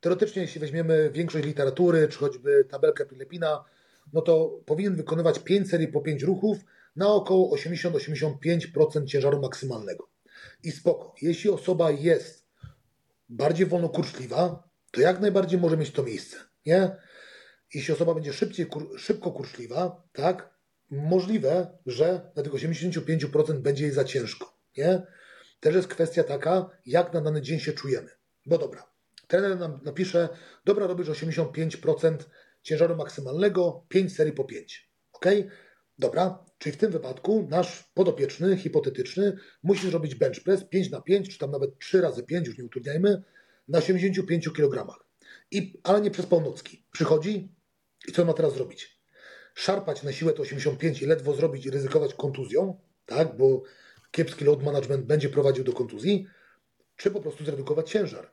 teoretycznie 0.00 0.42
jeśli 0.42 0.60
weźmiemy 0.60 1.10
większość 1.10 1.46
literatury, 1.46 2.08
czy 2.08 2.18
choćby 2.18 2.64
tabelkę 2.64 3.06
Pilepina, 3.06 3.64
no 4.12 4.22
to 4.22 4.60
powinien 4.66 4.96
wykonywać 4.96 5.38
5 5.38 5.70
serii 5.70 5.88
po 5.88 6.00
5 6.00 6.22
ruchów 6.22 6.58
na 6.96 7.08
około 7.08 7.56
80-85% 7.56 9.04
ciężaru 9.06 9.40
maksymalnego. 9.40 10.08
I 10.62 10.72
spoko, 10.72 11.14
jeśli 11.22 11.50
osoba 11.50 11.90
jest 11.90 12.46
bardziej 13.28 13.66
wolnokurczliwa, 13.66 14.68
to 14.90 15.00
jak 15.00 15.20
najbardziej 15.20 15.60
może 15.60 15.76
mieć 15.76 15.90
to 15.90 16.02
miejsce, 16.02 16.36
nie? 16.66 16.96
Jeśli 17.74 17.94
osoba 17.94 18.14
będzie 18.14 18.32
szybciej, 18.32 18.66
kur, 18.66 19.00
szybko 19.00 19.32
kurczliwa, 19.32 20.02
tak, 20.12 20.50
możliwe, 20.90 21.78
że 21.86 22.30
na 22.36 22.42
tych 22.42 22.52
85% 22.52 23.58
będzie 23.58 23.84
jej 23.84 23.92
za 23.92 24.04
ciężko, 24.04 24.58
nie? 24.76 25.02
Też 25.62 25.74
jest 25.74 25.88
kwestia 25.88 26.24
taka, 26.24 26.70
jak 26.86 27.12
na 27.12 27.20
dany 27.20 27.42
dzień 27.42 27.60
się 27.60 27.72
czujemy. 27.72 28.08
Bo 28.46 28.58
dobra, 28.58 28.92
trener 29.28 29.58
nam 29.58 29.80
napisze, 29.84 30.28
dobra, 30.64 30.86
robisz 30.86 31.08
85% 31.08 32.16
ciężaru 32.62 32.96
maksymalnego, 32.96 33.86
5 33.88 34.16
serii 34.16 34.32
po 34.32 34.44
5, 34.44 34.90
ok? 35.12 35.26
Dobra, 35.98 36.44
czyli 36.58 36.72
w 36.72 36.78
tym 36.78 36.92
wypadku 36.92 37.46
nasz 37.50 37.90
podopieczny, 37.94 38.56
hipotetyczny, 38.56 39.36
musi 39.62 39.90
zrobić 39.90 40.14
bench 40.14 40.42
press 40.44 40.64
5 40.64 40.90
na 40.90 41.00
5, 41.00 41.28
czy 41.28 41.38
tam 41.38 41.50
nawet 41.50 41.78
3 41.78 42.00
razy 42.00 42.22
5, 42.22 42.46
już 42.46 42.58
nie 42.58 42.64
utrudniajmy, 42.64 43.22
na 43.68 43.80
75 43.80 44.52
kg. 44.52 44.98
I, 45.50 45.80
ale 45.82 46.00
nie 46.00 46.10
przez 46.10 46.26
północki. 46.26 46.84
Przychodzi 46.92 47.54
i 48.08 48.12
co 48.12 48.24
ma 48.24 48.32
teraz 48.32 48.54
zrobić? 48.54 49.02
Szarpać 49.54 50.02
na 50.02 50.12
siłę 50.12 50.32
to 50.32 50.42
85 50.42 51.02
i 51.02 51.06
ledwo 51.06 51.34
zrobić 51.34 51.66
i 51.66 51.70
ryzykować 51.70 52.14
kontuzją, 52.14 52.80
tak, 53.06 53.36
bo 53.36 53.62
kiepski 54.12 54.44
load 54.44 54.62
management 54.62 55.06
będzie 55.06 55.28
prowadził 55.28 55.64
do 55.64 55.72
kontuzji, 55.72 56.26
czy 56.96 57.10
po 57.10 57.20
prostu 57.20 57.44
zredukować 57.44 57.90
ciężar. 57.90 58.32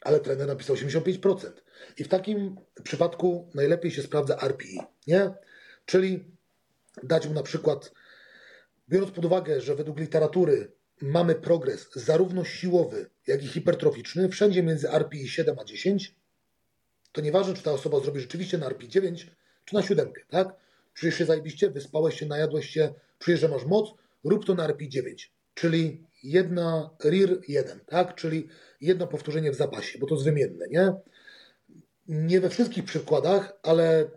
Ale 0.00 0.20
trener 0.20 0.46
napisał 0.46 0.76
85%. 0.76 1.52
I 1.98 2.04
w 2.04 2.08
takim 2.08 2.56
przypadku 2.82 3.50
najlepiej 3.54 3.90
się 3.90 4.02
sprawdza 4.02 4.36
RPI, 4.40 4.80
nie? 5.06 5.30
Czyli 5.86 6.24
dać 7.02 7.26
mu 7.26 7.34
na 7.34 7.42
przykład, 7.42 7.92
biorąc 8.88 9.10
pod 9.10 9.24
uwagę, 9.24 9.60
że 9.60 9.74
według 9.74 10.00
literatury 10.00 10.72
mamy 11.00 11.34
progres 11.34 11.92
zarówno 11.94 12.44
siłowy, 12.44 13.10
jak 13.26 13.42
i 13.44 13.48
hipertroficzny, 13.48 14.28
wszędzie 14.28 14.62
między 14.62 14.90
RPI 14.90 15.28
7 15.28 15.58
a 15.58 15.64
10, 15.64 16.14
to 17.12 17.20
nieważne, 17.20 17.54
czy 17.54 17.62
ta 17.62 17.72
osoba 17.72 18.00
zrobi 18.00 18.20
rzeczywiście 18.20 18.58
na 18.58 18.66
RPI 18.66 18.88
9, 18.88 19.30
czy 19.64 19.74
na 19.74 19.82
siódemkę, 19.82 20.22
tak? 20.28 20.48
Czujesz 20.94 21.14
się 21.14 21.24
zajebiście, 21.24 21.70
wyspałeś 21.70 22.18
się, 22.18 22.26
najadłeś 22.26 22.70
się, 22.70 22.94
czujesz, 23.18 23.40
że 23.40 23.48
masz 23.48 23.64
moc, 23.64 23.94
rób 24.24 24.46
to 24.46 24.54
na 24.54 24.64
RPI 24.64 24.88
9, 24.88 25.32
czyli 25.54 26.04
jedna 26.22 26.90
RIR 27.04 27.40
1, 27.48 27.80
tak? 27.86 28.14
Czyli 28.14 28.48
jedno 28.80 29.06
powtórzenie 29.06 29.50
w 29.50 29.54
zapasie, 29.54 29.98
bo 29.98 30.06
to 30.06 30.14
jest 30.14 30.24
wymienne, 30.24 30.66
nie? 30.68 30.92
Nie 32.08 32.40
we 32.40 32.50
wszystkich 32.50 32.84
przykładach, 32.84 33.52
ale 33.62 34.10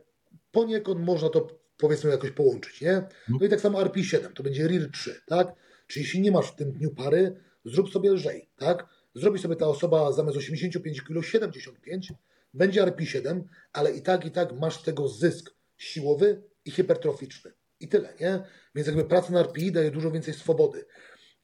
poniekąd 0.52 1.02
można 1.02 1.30
to 1.30 1.60
powiedzmy 1.78 2.10
jakoś 2.10 2.32
połączyć, 2.32 2.82
nie? 2.82 3.04
No 3.30 3.46
i 3.46 3.50
tak 3.50 3.62
samo 3.62 3.82
RPI 3.82 4.04
7, 4.04 4.34
to 4.34 4.44
będzie 4.44 4.68
RIR 4.68 4.92
3, 4.92 5.22
tak? 5.28 5.48
Czyli 5.88 6.06
jeśli 6.06 6.22
nie 6.22 6.32
masz 6.32 6.52
w 6.52 6.56
tym 6.56 6.72
dniu 6.72 6.96
pary, 6.96 7.36
zrób 7.66 7.90
sobie 7.90 8.12
lżej, 8.12 8.50
tak? 8.58 8.88
Zrobi 9.16 9.40
sobie 9.40 9.56
ta 9.56 9.68
osoba 9.68 10.12
zamiast 10.12 10.38
85 10.38 11.04
kg 11.04 11.24
75, 11.24 12.14
będzie 12.54 12.82
RP 12.82 13.06
7, 13.06 13.48
ale 13.74 13.92
i 13.92 14.02
tak, 14.02 14.26
i 14.26 14.32
tak 14.32 14.60
masz 14.60 14.82
tego 14.82 15.08
zysk 15.08 15.56
siłowy 15.78 16.44
i 16.66 16.72
hipertroficzny. 16.72 17.52
I 17.84 17.88
tyle, 17.88 18.14
nie? 18.22 18.44
Więc 18.76 18.88
jakby 18.88 19.06
praca 19.06 19.34
na 19.34 19.40
RPI 19.40 19.72
daje 19.72 19.92
dużo 19.92 20.12
więcej 20.12 20.34
swobody. 20.34 20.86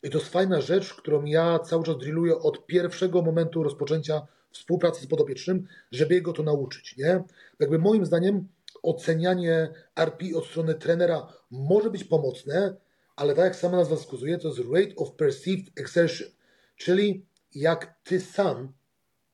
I 0.03 0.09
to 0.09 0.17
jest 0.17 0.31
fajna 0.31 0.61
rzecz, 0.61 0.93
którą 0.93 1.25
ja 1.25 1.59
cały 1.59 1.83
czas 1.83 1.97
drilluję 1.97 2.39
od 2.39 2.65
pierwszego 2.65 3.21
momentu 3.21 3.63
rozpoczęcia 3.63 4.27
współpracy 4.51 5.01
z 5.01 5.07
podopiecznym, 5.07 5.67
żeby 5.91 6.13
jego 6.15 6.33
to 6.33 6.43
nauczyć, 6.43 6.97
nie? 6.97 7.23
Jakby 7.59 7.79
moim 7.79 8.05
zdaniem 8.05 8.47
ocenianie 8.83 9.69
RPI 9.95 10.35
od 10.35 10.45
strony 10.45 10.75
trenera 10.75 11.27
może 11.51 11.89
być 11.89 12.03
pomocne, 12.03 12.75
ale 13.15 13.35
tak 13.35 13.45
jak 13.45 13.55
sama 13.55 13.77
nazwa 13.77 13.95
wskazuje, 13.95 14.37
to 14.37 14.47
jest 14.47 14.59
rate 14.59 14.95
of 14.95 15.15
perceived 15.15 15.79
exertion, 15.79 16.27
czyli 16.75 17.25
jak 17.55 17.95
ty 18.03 18.19
sam 18.19 18.73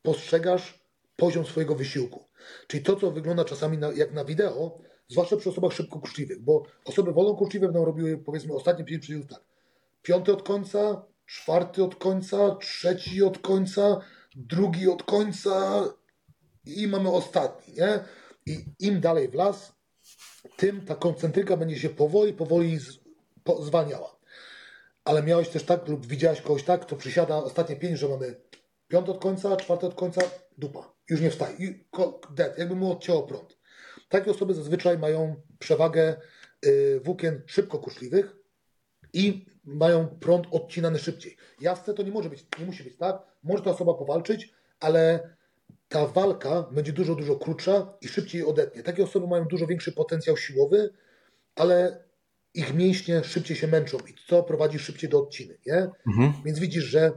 postrzegasz 0.02 0.86
poziom 1.15 1.46
swojego 1.46 1.76
wysiłku. 1.76 2.26
Czyli 2.68 2.84
to, 2.84 2.96
co 2.96 3.12
wygląda 3.12 3.46
czasami 3.46 3.78
na, 3.78 3.91
jak 3.91 4.13
na 4.13 4.26
wideo, 4.26 4.82
zwłaszcza 5.08 5.38
przy 5.38 5.50
osobach 5.50 5.74
szybko 5.74 6.00
kurczliwych, 6.00 6.41
bo 6.41 6.63
osoby 6.86 7.13
wolno 7.13 7.36
kurczliwe 7.36 7.68
będą 7.68 7.86
robiły 7.86 8.18
powiedzmy 8.18 8.54
ostatnie 8.54 8.86
pięć 8.86 9.02
przycisków 9.02 9.32
tak. 9.32 9.44
Piąty 10.02 10.34
od 10.34 10.44
końca, 10.44 11.06
czwarty 11.26 11.84
od 11.84 11.96
końca, 11.96 12.56
trzeci 12.56 13.24
od 13.24 13.38
końca, 13.38 14.02
drugi 14.36 14.89
od 14.89 15.04
końca 15.04 15.84
i 16.65 16.88
mamy 16.88 17.12
ostatni, 17.12 17.74
nie? 17.74 18.00
I 18.46 18.65
im 18.80 19.02
dalej 19.02 19.30
w 19.30 19.34
las, 19.34 19.76
tym 20.58 20.86
ta 20.86 20.96
koncentryka 20.96 21.58
będzie 21.58 21.80
się 21.80 21.89
powoli, 21.89 22.34
powoli 22.34 22.80
z, 22.80 23.00
po, 23.44 23.63
zwalniała. 23.63 24.15
Ale 25.04 25.24
miałeś 25.24 25.50
też 25.50 25.63
tak, 25.63 25.88
lub 25.88 26.06
widziałeś 26.06 26.41
kogoś 26.41 26.63
tak, 26.63 26.82
kto 26.82 26.96
przysiada 26.96 27.38
ostatnie 27.38 27.76
pięć, 27.76 28.00
że 28.00 28.08
mamy 28.08 28.36
piąty 28.88 29.12
od 29.12 29.20
końca, 29.20 29.58
czwarty 29.58 29.86
od 29.88 29.96
końca, 29.96 30.22
dupa. 30.58 30.94
Już 31.10 31.22
nie 31.22 31.32
wstaje. 31.32 31.58
Dead, 32.36 32.58
jakby 32.58 32.76
mu 32.76 32.91
odcięło 32.91 33.24
prąd. 33.24 33.58
Takie 34.10 34.32
osoby 34.32 34.54
zazwyczaj 34.54 34.98
mają 34.98 35.36
przewagę 35.60 36.15
y, 36.65 37.00
włókien 37.04 37.41
szybko 37.46 37.80
kuszliwych 37.80 38.36
i 39.13 39.46
mają 39.63 40.08
prąd 40.08 40.48
odcinany 40.52 41.00
szybciej. 41.00 41.38
Jasne, 41.62 41.94
to 41.94 42.04
nie 42.04 42.12
może 42.12 42.30
być, 42.30 42.46
nie 42.60 42.65
musi 42.65 42.84
być 42.84 42.98
tak. 42.98 43.22
Może 43.44 43.63
ta 43.63 43.70
osoba 43.70 43.94
powalczyć, 43.94 44.54
ale 44.80 45.30
ta 45.89 46.08
walka 46.08 46.63
będzie 46.72 46.94
dużo, 46.94 47.15
dużo 47.15 47.36
krótsza 47.36 47.94
i 48.02 48.08
szybciej 48.08 48.46
odetnie. 48.46 48.84
Takie 48.84 49.04
osoby 49.04 49.28
mają 49.28 49.46
dużo 49.46 49.68
większy 49.68 49.91
potencjał 49.91 50.38
siłowy, 50.38 50.89
ale 51.56 52.04
ich 52.54 52.74
mięśnie 52.74 53.24
szybciej 53.24 53.58
się 53.58 53.68
męczą 53.68 53.98
i 53.98 54.13
to 54.28 54.44
prowadzi 54.44 54.80
szybciej 54.80 55.10
do 55.10 55.20
odciny, 55.20 55.58
nie? 55.65 55.89
Mhm. 56.08 56.34
Więc 56.46 56.60
widzisz, 56.60 56.84
że 56.84 57.12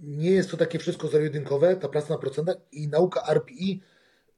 nie 0.00 0.30
jest 0.30 0.50
to 0.50 0.56
takie 0.56 0.78
wszystko 0.78 1.08
zero-jedynkowe, 1.08 1.76
ta 1.76 1.88
praca 1.88 2.14
na 2.14 2.18
procentach 2.20 2.56
i 2.72 2.88
nauka 2.88 3.22
RPI 3.28 3.82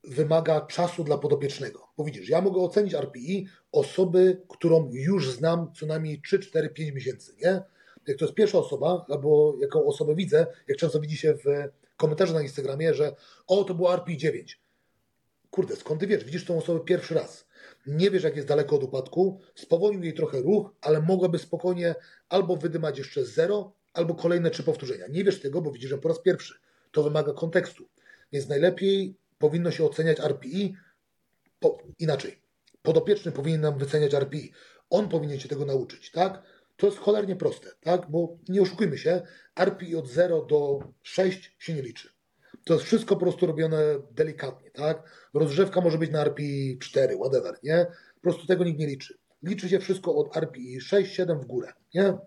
wymaga 0.04 0.60
czasu 0.60 1.04
dla 1.04 1.18
podopiecznego. 1.18 1.88
Bo 1.96 2.04
widzisz, 2.04 2.28
ja 2.28 2.40
mogę 2.40 2.60
ocenić 2.60 2.94
RPI 2.94 3.46
osoby, 3.72 4.42
którą 4.48 4.90
już 4.92 5.30
znam 5.30 5.72
co 5.72 5.86
najmniej 5.86 6.22
3, 6.22 6.38
4, 6.38 6.68
5 6.68 6.94
miesięcy, 6.94 7.32
nie? 7.42 7.62
Jak 8.06 8.18
to 8.18 8.24
jest 8.24 8.34
pierwsza 8.34 8.58
osoba, 8.58 9.06
albo 9.08 9.54
jaką 9.60 9.86
osobę 9.86 10.14
widzę, 10.14 10.46
jak 10.68 10.78
często 10.78 11.00
widzi 11.00 11.16
się 11.16 11.34
w 11.34 11.44
komentarzach 11.96 12.34
na 12.36 12.42
Instagramie, 12.42 12.94
że 12.94 13.14
o, 13.46 13.64
to 13.64 13.74
było 13.74 13.94
RPI 13.94 14.16
9. 14.16 14.60
Kurde, 15.50 15.76
skąd 15.76 16.00
ty 16.00 16.06
wiesz? 16.06 16.24
Widzisz 16.24 16.44
tą 16.44 16.58
osobę 16.58 16.80
pierwszy 16.84 17.14
raz. 17.14 17.46
Nie 17.86 18.10
wiesz, 18.10 18.22
jak 18.22 18.36
jest 18.36 18.48
daleko 18.48 18.76
od 18.76 18.84
upadku, 18.84 19.40
spowolnił 19.54 20.02
jej 20.02 20.14
trochę 20.14 20.40
ruch, 20.40 20.70
ale 20.80 21.00
mogłaby 21.00 21.38
spokojnie 21.38 21.94
albo 22.28 22.56
wydymać 22.56 22.98
jeszcze 22.98 23.24
zero, 23.24 23.72
albo 23.92 24.14
kolejne 24.14 24.50
trzy 24.50 24.62
powtórzenia. 24.62 25.06
Nie 25.06 25.24
wiesz 25.24 25.40
tego, 25.40 25.62
bo 25.62 25.70
widzisz, 25.70 25.90
że 25.90 25.98
po 25.98 26.08
raz 26.08 26.20
pierwszy. 26.22 26.54
To 26.92 27.02
wymaga 27.02 27.32
kontekstu. 27.32 27.84
Więc 28.32 28.48
najlepiej 28.48 29.16
powinno 29.40 29.70
się 29.70 29.85
oceniać 29.85 30.20
RPI 30.20 30.74
po, 31.61 31.79
inaczej. 31.98 32.42
Podopieczny 32.83 33.33
powinien 33.33 33.61
nam 33.61 33.79
wyceniać 33.79 34.14
RPI. 34.14 34.53
On 34.90 35.09
powinien 35.09 35.40
się 35.40 35.48
tego 35.48 35.64
nauczyć, 35.64 36.11
tak? 36.11 36.42
To 36.76 36.87
jest 36.87 36.98
cholernie 36.98 37.37
proste, 37.37 37.70
tak? 37.81 38.11
Bo 38.11 38.38
nie 38.48 38.62
oszukujmy 38.62 38.98
się, 38.98 39.22
RPI 39.57 39.96
od 39.96 40.09
0 40.09 40.44
do 40.44 40.79
6 41.03 41.57
się 41.59 41.74
nie 41.74 41.83
liczy. 41.83 42.09
To 42.64 42.74
jest 42.74 42.87
wszystko 42.87 43.16
po 43.16 43.20
prostu 43.20 43.46
robione 43.46 43.83
delikatnie, 44.11 44.70
tak? 44.70 45.29
Rozgrzewka 45.35 45.81
może 45.81 45.98
być 45.98 46.11
na 46.11 46.20
RPI 46.20 46.79
4, 46.79 47.16
whatever, 47.16 47.59
nie? 47.62 47.87
Po 48.14 48.20
prostu 48.20 48.46
tego 48.46 48.64
nikt 48.64 48.79
nie 48.79 48.87
liczy. 48.87 49.18
Liczy 49.42 49.68
się 49.68 49.79
wszystko 49.79 50.14
od 50.16 50.37
RPI 50.37 50.81
6, 50.81 51.14
7 51.14 51.40
w 51.40 51.46
górę, 51.46 51.72
nie? 51.94 52.18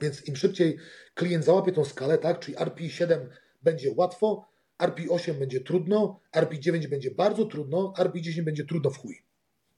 Więc 0.00 0.28
im 0.28 0.36
szybciej 0.36 0.78
klient 1.14 1.44
załapie 1.44 1.72
tą 1.72 1.84
skalę, 1.84 2.18
tak, 2.18 2.38
czyli 2.38 2.58
RPI 2.58 2.90
7 2.90 3.30
będzie 3.62 3.92
łatwo, 3.96 4.48
RPI 4.78 5.08
8 5.08 5.38
będzie 5.38 5.60
trudno, 5.60 6.20
RPI 6.32 6.60
9 6.60 6.86
będzie 6.86 7.10
bardzo 7.10 7.44
trudno, 7.44 7.94
RPI 7.98 8.22
10 8.22 8.44
będzie 8.44 8.64
trudno 8.64 8.90
w 8.90 8.98
chuj. 8.98 9.22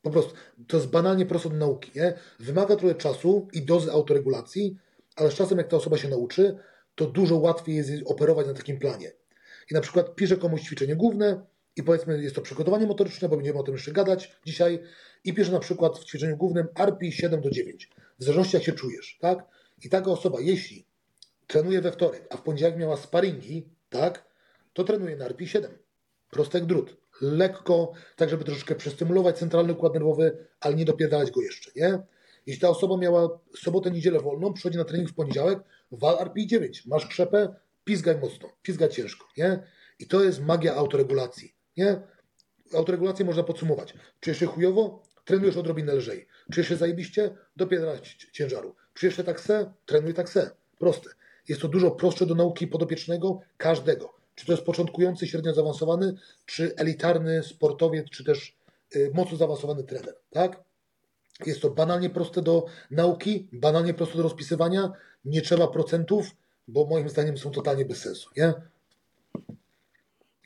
Po 0.03 0.11
prostu 0.11 0.35
to 0.67 0.77
jest 0.77 0.89
banalnie 0.89 1.27
prosto 1.27 1.49
do 1.49 1.57
nauki. 1.57 1.91
Nie? 1.95 2.15
Wymaga 2.41 2.77
trochę 2.77 2.95
czasu 2.95 3.49
i 3.53 3.63
dozy 3.63 3.93
autoregulacji, 3.93 4.77
ale 5.17 5.31
z 5.31 5.35
czasem, 5.35 5.59
jak 5.59 5.69
ta 5.69 5.77
osoba 5.77 5.99
się 5.99 6.09
nauczy, 6.09 6.59
to 6.95 7.07
dużo 7.07 7.37
łatwiej 7.37 7.77
jest 7.77 7.91
operować 8.07 8.47
na 8.47 8.55
takim 8.55 8.79
planie. 8.79 9.13
I 9.71 9.75
na 9.75 9.81
przykład 9.81 10.15
pisze 10.15 10.37
komuś 10.37 10.63
ćwiczenie 10.63 10.97
główne 10.97 11.47
i 11.77 11.83
powiedzmy 11.83 12.23
jest 12.23 12.35
to 12.35 12.43
przygotowanie 12.43 12.87
motoryczne, 12.87 13.29
bo 13.29 13.37
będziemy 13.37 13.59
o 13.59 13.63
tym 13.63 13.75
jeszcze 13.75 13.93
gadać 13.93 14.37
dzisiaj, 14.47 14.83
i 15.25 15.35
pisze 15.35 15.53
na 15.53 15.61
przykład 15.61 15.99
w 15.99 16.05
ćwiczeniu 16.05 16.37
głównym 16.37 16.67
RPI 16.79 17.13
7 17.13 17.41
do 17.41 17.51
9, 17.51 17.91
w 18.19 18.25
zależności 18.25 18.57
jak 18.57 18.65
się 18.65 18.73
czujesz, 18.73 19.19
tak? 19.21 19.45
I 19.85 19.89
taka 19.89 20.11
osoba, 20.11 20.41
jeśli 20.41 20.87
trenuje 21.47 21.81
we 21.81 21.93
wtorek, 21.93 22.27
a 22.31 22.37
w 22.37 22.43
poniedziałek 22.43 22.77
miała 22.77 22.97
sparingi, 22.97 23.69
tak, 23.91 24.28
to 24.79 24.85
trenuje 24.85 25.17
na 25.17 25.25
RP 25.25 25.47
7. 25.47 25.79
Prostek 26.31 26.65
drut. 26.65 26.97
Lekko, 27.21 27.93
tak 28.17 28.31
żeby 28.31 28.45
troszeczkę 28.45 28.75
przestymulować 28.75 29.39
centralny 29.39 29.73
układ 29.73 29.95
nerwowy, 29.95 30.47
ale 30.61 30.75
nie 30.75 30.85
dopierdalać 30.85 31.31
go 31.31 31.43
jeszcze, 31.43 31.71
nie? 31.77 31.99
Jeśli 32.47 32.61
ta 32.61 32.69
osoba 32.69 32.97
miała 32.97 33.41
sobotę, 33.59 33.91
niedzielę 33.91 34.21
wolną, 34.21 34.53
przychodzi 34.53 34.79
na 34.79 34.85
trening 34.85 35.11
w 35.11 35.15
poniedziałek, 35.15 35.59
wal 35.93 36.19
RPI 36.19 36.47
9, 36.47 36.87
masz 36.87 37.07
krzepę, 37.07 37.55
pizgaj 37.85 38.19
mocno, 38.19 38.49
pizgaj 38.63 38.89
ciężko, 38.89 39.27
nie? 39.37 39.63
I 39.99 40.07
to 40.07 40.25
jest 40.25 40.41
magia 40.41 40.75
autoregulacji, 40.75 41.55
nie? 41.77 42.03
Autoregulację 42.75 43.25
można 43.25 43.43
podsumować. 43.43 43.95
Czujesz 44.21 44.39
się 44.39 44.47
chujowo? 44.47 45.03
Trenujesz 45.25 45.57
odrobinę 45.57 45.95
lżej. 45.95 46.27
Czujesz 46.53 46.69
się 46.69 46.77
zajebiście? 46.77 47.37
Dopierać 47.57 48.29
ciężaru. 48.33 48.75
Czujesz 48.95 49.17
się 49.17 49.25
tak 49.25 49.41
se? 49.41 49.73
Trenuj 49.87 50.15
tak 50.15 50.29
se. 50.29 50.51
Proste. 50.79 51.11
Jest 51.49 51.61
to 51.61 51.69
dużo 51.69 51.91
prostsze 51.91 52.27
do 52.27 52.35
nauki 52.35 52.67
podopiecznego 52.67 53.41
każdego. 53.57 54.18
Czy 54.39 54.47
to 54.47 54.53
jest 54.53 54.65
początkujący, 54.65 55.27
średnio 55.27 55.55
zaawansowany, 55.55 56.15
czy 56.47 56.77
elitarny 56.77 57.43
sportowiec, 57.43 58.11
czy 58.11 58.25
też 58.25 58.57
y, 58.97 59.11
mocno 59.15 59.37
zaawansowany 59.37 59.85
trener, 59.85 60.15
tak? 60.31 60.61
Jest 61.47 61.63
to 61.63 61.71
banalnie 61.71 62.11
proste 62.11 62.43
do 62.43 62.67
nauki, 62.91 63.49
banalnie 63.53 63.95
proste 63.95 64.17
do 64.17 64.23
rozpisywania, 64.23 64.93
nie 65.25 65.43
trzeba 65.43 65.69
procentów, 65.69 66.31
bo 66.69 66.87
moim 66.87 67.09
zdaniem 67.09 67.39
są 67.39 67.51
totalnie 67.51 67.85
bez 67.85 67.99
sensu, 67.99 68.31
nie? 68.37 68.55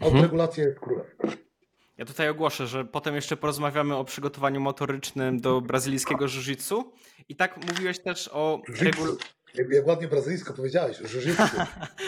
Autoregulacja 0.00 0.64
jest 0.64 0.80
królem. 0.80 1.06
Ja 1.98 2.04
tutaj 2.04 2.28
ogłoszę, 2.28 2.66
że 2.66 2.84
potem 2.84 3.14
jeszcze 3.14 3.36
porozmawiamy 3.36 3.96
o 3.96 4.04
przygotowaniu 4.04 4.60
motorycznym 4.60 5.40
do 5.40 5.60
brazylijskiego 5.60 6.26
jiu-jitsu. 6.26 6.84
I 7.28 7.36
tak 7.36 7.66
mówiłeś 7.66 7.98
też 7.98 8.30
o 8.32 8.62
regul... 8.80 9.18
Jak, 9.54 9.70
jak 9.70 9.86
ładnie 9.86 10.08
brazylijsko 10.08 10.54
powiedziałeś, 10.54 10.98
jiu-jitsu. 10.98 11.66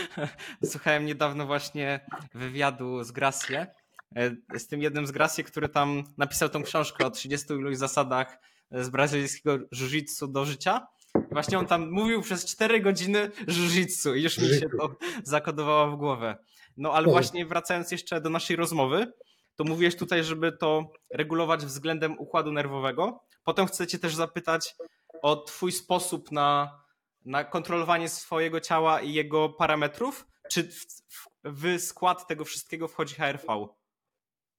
Słuchałem 0.73 1.07
niedawno 1.07 1.47
właśnie 1.47 2.01
wywiadu 2.35 3.05
z 3.05 3.13
Gracie, 3.13 3.75
e, 4.17 4.59
z 4.59 4.67
tym 4.67 4.83
jednym 4.83 5.07
z 5.07 5.11
Gracie, 5.11 5.45
który 5.45 5.69
tam 5.69 6.05
napisał 6.19 6.49
tą 6.49 6.63
książkę 6.63 7.07
o 7.07 7.11
30 7.11 7.53
iluś 7.53 7.77
zasadach 7.77 8.39
z 8.71 8.89
brazylijskiego 8.89 9.59
jiu-jitsu 9.75 10.33
do 10.33 10.45
życia. 10.45 10.87
Właśnie 11.31 11.59
on 11.59 11.67
tam 11.67 11.91
mówił 11.91 12.23
przez 12.23 12.45
4 12.45 12.81
godziny 12.81 13.31
jiu-jitsu 13.49 14.17
i 14.17 14.23
już 14.23 14.39
mi 14.39 14.49
się 14.49 14.67
to 14.79 14.97
zakodowało 15.25 15.91
w 15.91 15.97
głowę. 15.97 16.37
No 16.77 16.93
ale 16.93 17.09
właśnie 17.09 17.47
wracając 17.47 17.93
jeszcze 17.93 18.21
do 18.21 18.31
naszej 18.31 18.57
rozmowy, 18.57 19.13
to 19.57 19.65
mówiłeś 19.65 19.97
tutaj, 19.97 20.25
żeby 20.25 20.53
to 20.53 20.93
regulować 21.11 21.67
względem 21.67 22.19
układu 22.19 22.53
nerwowego. 22.53 23.21
Potem 23.45 23.67
chcecie 23.67 23.99
też 23.99 24.15
zapytać 24.15 24.77
o 25.23 25.37
Twój 25.37 25.73
sposób 25.73 26.33
na, 26.33 26.79
na 27.25 27.45
kontrolowanie 27.45 28.09
swojego 28.09 28.61
ciała 28.61 29.01
i 29.01 29.13
jego 29.13 29.49
parametrów. 29.49 30.27
Czy 30.51 30.63
w, 30.63 30.85
w, 31.09 31.29
w 31.45 31.83
skład 31.83 32.29
tego 32.29 32.45
wszystkiego 32.45 32.89
wchodzi 32.89 33.15
HRV? 33.15 33.69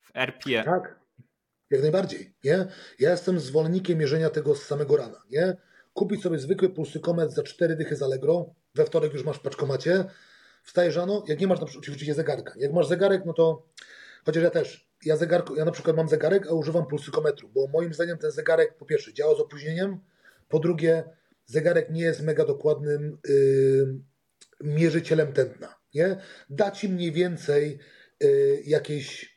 W 0.01 0.11
RPE? 0.15 0.63
Tak, 0.63 0.99
jak 1.69 1.81
najbardziej. 1.81 2.33
Nie? 2.43 2.67
Ja 2.99 3.11
jestem 3.11 3.39
zwolennikiem 3.39 3.99
mierzenia 3.99 4.29
tego 4.29 4.55
z 4.55 4.63
samego 4.63 4.97
rana. 4.97 5.21
Nie? 5.29 5.57
Kupić 5.93 6.21
sobie 6.21 6.39
zwykły 6.39 6.69
pulsykometr 6.69 7.33
za 7.33 7.43
cztery 7.43 7.75
dychy 7.75 7.95
z 7.95 8.01
Allegro. 8.01 8.45
We 8.75 8.85
wtorek 8.85 9.13
już 9.13 9.23
masz 9.23 9.37
w 9.37 9.41
paczkomacie. 9.41 10.05
Wstajesz 10.63 10.95
rano, 10.95 11.23
jak 11.27 11.39
nie 11.39 11.47
masz 11.47 11.59
na 11.59 11.65
przykład 11.65 11.83
oczywiście 11.83 12.13
zegarka. 12.13 12.53
Jak 12.57 12.73
masz 12.73 12.87
zegarek, 12.87 13.25
no 13.25 13.33
to 13.33 13.67
chociaż 14.25 14.43
ja 14.43 14.49
też 14.49 14.89
ja, 15.05 15.15
zegarku, 15.15 15.55
ja 15.55 15.65
na 15.65 15.71
przykład 15.71 15.95
mam 15.95 16.09
zegarek, 16.09 16.47
a 16.47 16.53
używam 16.53 16.85
pulsykometru, 16.85 17.49
bo 17.49 17.67
moim 17.67 17.93
zdaniem 17.93 18.17
ten 18.17 18.31
zegarek 18.31 18.77
po 18.77 18.85
pierwsze 18.85 19.13
działa 19.13 19.35
z 19.35 19.39
opóźnieniem, 19.39 19.99
po 20.49 20.59
drugie 20.59 21.03
zegarek 21.45 21.89
nie 21.89 22.01
jest 22.01 22.21
mega 22.21 22.45
dokładnym 22.45 23.17
yy, 23.27 23.99
mierzycielem 24.63 25.33
tętna. 25.33 25.75
Nie? 25.93 26.17
Da 26.49 26.71
ci 26.71 26.89
mniej 26.89 27.11
więcej 27.11 27.79
yy, 28.19 28.61
jakieś 28.65 29.35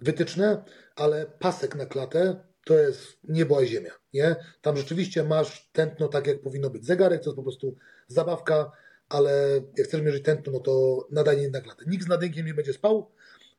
wytyczne, 0.00 0.64
ale 0.96 1.26
pasek 1.26 1.74
na 1.74 1.86
klatę 1.86 2.44
to 2.64 2.78
jest 2.78 3.02
niebo 3.28 3.58
a 3.58 3.66
ziemia. 3.66 3.90
Nie? 4.14 4.36
Tam 4.62 4.76
rzeczywiście 4.76 5.24
masz 5.24 5.70
tętno 5.72 6.08
tak, 6.08 6.26
jak 6.26 6.40
powinno 6.40 6.70
być. 6.70 6.86
Zegarek 6.86 7.22
to 7.22 7.30
jest 7.30 7.36
po 7.36 7.42
prostu 7.42 7.76
zabawka, 8.08 8.72
ale 9.08 9.60
jak 9.76 9.86
chcesz 9.86 10.02
mierzyć 10.02 10.24
tętno, 10.24 10.52
no 10.52 10.60
to 10.60 11.06
nadanie 11.10 11.48
na 11.48 11.60
klatę. 11.60 11.84
Nikt 11.86 12.04
z 12.04 12.08
nadynkiem 12.08 12.46
nie 12.46 12.54
będzie 12.54 12.72
spał, 12.72 13.10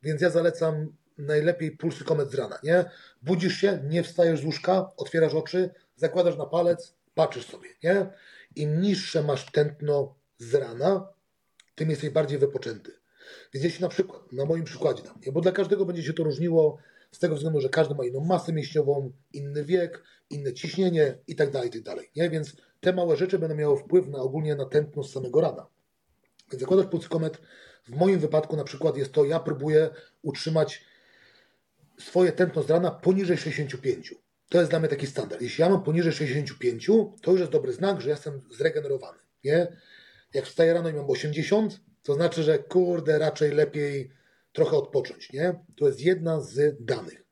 więc 0.04 0.22
ja 0.22 0.30
zalecam 0.30 0.96
najlepiej 1.18 1.72
pulsykometr 1.72 2.32
z 2.32 2.36
rana, 2.36 2.60
nie? 2.64 2.86
Budzisz 3.22 3.58
się, 3.58 3.80
nie 3.90 4.04
wstajesz 4.04 4.42
z 4.42 4.46
łóżka, 4.46 4.92
otwierasz 4.98 5.34
oczy, 5.34 5.70
zakładasz 5.96 6.38
na 6.38 6.46
palec, 6.46 6.96
patrzysz 7.15 7.45
sobie, 7.45 7.69
nie? 7.84 8.06
Im 8.56 8.82
niższe 8.82 9.24
masz 9.24 9.52
tętno 9.52 10.15
z 10.38 10.56
rana, 10.56 11.08
tym 11.76 11.89
jesteś 11.89 12.10
bardziej 12.10 12.39
wypoczęty. 12.39 12.91
Więc 13.54 13.63
jeśli 13.63 13.82
na 13.82 13.89
przykład, 13.89 14.32
na 14.32 14.45
moim 14.45 14.63
przykładzie 14.63 15.04
dam, 15.04 15.19
bo 15.34 15.41
dla 15.41 15.52
każdego 15.52 15.86
będzie 15.86 16.04
się 16.04 16.13
to 16.13 16.24
różniło 16.24 16.78
z 17.12 17.19
tego 17.19 17.36
względu, 17.36 17.62
że 17.62 17.69
każdy 17.69 17.95
ma 17.95 18.06
inną 18.06 18.19
masę 18.19 18.54
mięśniową, 18.54 19.12
inny 19.34 19.65
wiek, 19.65 20.04
inne 20.30 20.54
ciśnienie 20.54 21.17
i 21.28 21.36
tak 21.36 21.52
dalej, 21.52 21.69
i 21.69 21.71
tak 21.71 21.82
dalej, 21.82 22.12
nie? 22.15 22.30
Więc 22.30 22.56
te 22.80 22.93
małe 22.93 23.17
rzeczy 23.17 23.39
będą 23.39 23.56
miały 23.56 23.78
wpływ 23.78 24.08
na 24.08 24.19
ogólnie 24.19 24.56
na 24.56 24.65
tętno 24.65 25.04
z 25.04 25.12
samego 25.13 25.41
rana. 25.41 25.67
Więc 26.52 26.62
zakładasz 26.62 26.86
pulsykometr, 26.86 27.41
w 27.84 27.95
moim 27.95 28.19
wypadku 28.19 28.58
na 28.58 28.63
przykład 28.63 28.97
jest 28.97 29.12
to, 29.12 29.26
ja 29.26 29.39
próbuję 29.39 29.89
utrzymać 30.21 30.86
swoje 32.00 32.32
tętno 32.32 32.63
z 32.63 32.69
rana 32.69 32.91
poniżej 32.91 33.38
65. 33.38 34.15
To 34.52 34.60
jest 34.60 34.72
dla 34.72 34.80
mnie 34.80 34.90
taki 34.90 35.08
standard. 35.08 35.42
Jeśli 35.42 35.62
ja 35.62 35.70
mam 35.70 35.84
poniżej 35.84 36.14
65, 36.14 36.90
to 37.22 37.32
już 37.32 37.40
jest 37.40 37.52
dobry 37.52 37.74
znak, 37.74 38.02
że 38.02 38.10
jestem 38.10 38.42
zregenerowany. 38.52 39.20
Nie? 39.44 39.78
Jak 40.34 40.46
wstaję 40.46 40.74
rano 40.74 40.90
i 40.90 40.94
mam 40.94 41.10
80, 41.10 41.80
to 42.04 42.14
znaczy, 42.14 42.44
że 42.44 42.60
kurde, 42.60 43.20
raczej 43.20 43.52
lepiej 43.52 44.12
trochę 44.52 44.78
odpocząć. 44.78 45.34
Nie? 45.34 45.56
To 45.78 45.88
jest 45.88 46.02
jedna 46.02 46.42
z 46.42 46.78
danych. 46.80 47.24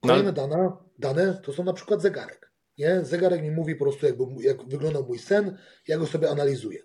Kolejne 0.00 0.32
no. 0.32 0.32
dane, 0.32 0.72
dane 0.98 1.40
to 1.42 1.52
są 1.52 1.64
na 1.64 1.72
przykład 1.72 2.02
zegarek. 2.02 2.52
Nie? 2.78 3.04
Zegarek 3.04 3.42
mi 3.42 3.50
mówi 3.50 3.74
po 3.74 3.84
prostu, 3.84 4.06
jakby, 4.06 4.24
jak 4.40 4.68
wyglądał 4.68 5.06
mój 5.06 5.18
sen, 5.18 5.58
ja 5.88 5.98
go 5.98 6.06
sobie 6.06 6.30
analizuję. 6.30 6.82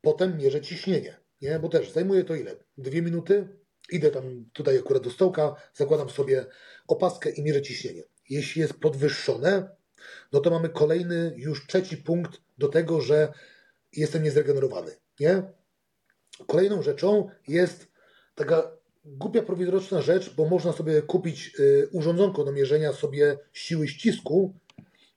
Potem 0.00 0.36
mierzę 0.36 0.60
ciśnienie, 0.60 1.16
nie? 1.42 1.58
bo 1.58 1.68
też 1.68 1.90
zajmuje 1.90 2.24
to 2.24 2.34
ile? 2.34 2.56
Dwie 2.78 3.02
minuty, 3.02 3.48
Idę 3.90 4.10
tam 4.10 4.44
tutaj 4.52 4.78
akurat 4.78 5.02
do 5.02 5.10
stołka, 5.10 5.54
zakładam 5.74 6.10
sobie 6.10 6.46
opaskę 6.88 7.30
i 7.30 7.42
mierzę 7.42 7.62
ciśnienie. 7.62 8.02
Jeśli 8.30 8.60
jest 8.60 8.74
podwyższone, 8.74 9.76
no 10.32 10.40
to 10.40 10.50
mamy 10.50 10.68
kolejny, 10.68 11.34
już 11.36 11.66
trzeci 11.66 11.96
punkt 11.96 12.40
do 12.58 12.68
tego, 12.68 13.00
że 13.00 13.32
jestem 13.92 14.22
niezregenerowany. 14.22 14.92
Nie? 15.20 15.42
Kolejną 16.46 16.82
rzeczą 16.82 17.28
jest 17.48 17.86
taka 18.34 18.70
głupia 19.04 19.42
prowizoryczna 19.42 20.02
rzecz, 20.02 20.34
bo 20.34 20.48
można 20.48 20.72
sobie 20.72 21.02
kupić 21.02 21.52
y, 21.60 21.88
urządzonko 21.92 22.44
do 22.44 22.52
mierzenia 22.52 22.92
sobie 22.92 23.38
siły 23.52 23.88
ścisku. 23.88 24.54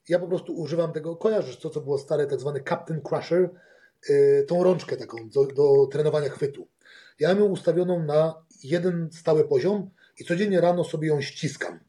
Ja 0.09 0.19
po 0.19 0.27
prostu 0.27 0.53
używam 0.53 0.93
tego, 0.93 1.15
kojarzysz 1.15 1.57
to, 1.57 1.69
co 1.69 1.81
było 1.81 1.97
stare, 1.97 2.27
tak 2.27 2.39
zwany 2.39 2.63
Captain 2.69 3.01
Crusher, 3.01 3.49
y, 4.09 4.45
tą 4.47 4.63
rączkę 4.63 4.97
taką 4.97 5.29
do, 5.29 5.45
do 5.45 5.87
trenowania 5.91 6.29
chwytu. 6.29 6.67
Ja 7.19 7.29
mam 7.29 7.39
ją 7.39 7.45
ustawioną 7.45 8.03
na 8.03 8.45
jeden 8.63 9.09
stały 9.11 9.47
poziom 9.47 9.89
i 10.19 10.25
codziennie 10.25 10.61
rano 10.61 10.83
sobie 10.83 11.07
ją 11.07 11.21
ściskam. 11.21 11.79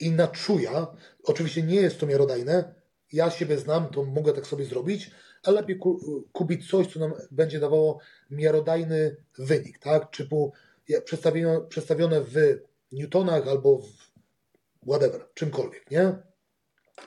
I 0.00 0.10
na 0.10 0.28
czuja, 0.28 0.86
oczywiście 1.24 1.62
nie 1.62 1.76
jest 1.76 2.00
to 2.00 2.06
miarodajne, 2.06 2.74
ja 3.12 3.30
siebie 3.30 3.58
znam, 3.58 3.88
to 3.88 4.04
mogę 4.04 4.32
tak 4.32 4.46
sobie 4.46 4.64
zrobić, 4.64 5.10
ale 5.42 5.60
lepiej 5.60 5.78
kupić 6.32 6.70
coś, 6.70 6.86
co 6.86 7.00
nam 7.00 7.12
będzie 7.30 7.60
dawało 7.60 7.98
miarodajny 8.30 9.16
wynik, 9.38 9.78
tak? 9.78 10.16
Typu 10.16 10.52
przedstawione, 11.04 11.60
przedstawione 11.68 12.20
w 12.20 12.34
newtonach 12.92 13.48
albo 13.48 13.78
w 13.78 13.88
whatever, 14.86 15.26
czymkolwiek, 15.34 15.90
nie? 15.90 16.12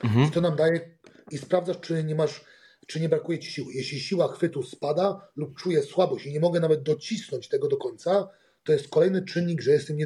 Mhm. 0.04 0.28
I 0.28 0.30
to 0.30 0.40
nam 0.40 0.56
daje 0.56 0.96
i 1.30 1.38
sprawdzasz, 1.38 1.80
czy 1.80 2.04
nie 2.04 2.14
masz, 2.14 2.44
czy 2.86 3.00
nie 3.00 3.08
brakuje 3.08 3.38
ci 3.38 3.50
siły. 3.50 3.72
Jeśli 3.72 4.00
siła 4.00 4.32
chwytu 4.32 4.62
spada 4.62 5.28
lub 5.36 5.56
czuję 5.56 5.82
słabość 5.82 6.26
i 6.26 6.32
nie 6.32 6.40
mogę 6.40 6.60
nawet 6.60 6.82
docisnąć 6.82 7.48
tego 7.48 7.68
do 7.68 7.76
końca, 7.76 8.28
to 8.64 8.72
jest 8.72 8.88
kolejny 8.88 9.24
czynnik, 9.24 9.60
że 9.60 9.70
jestem 9.70 9.96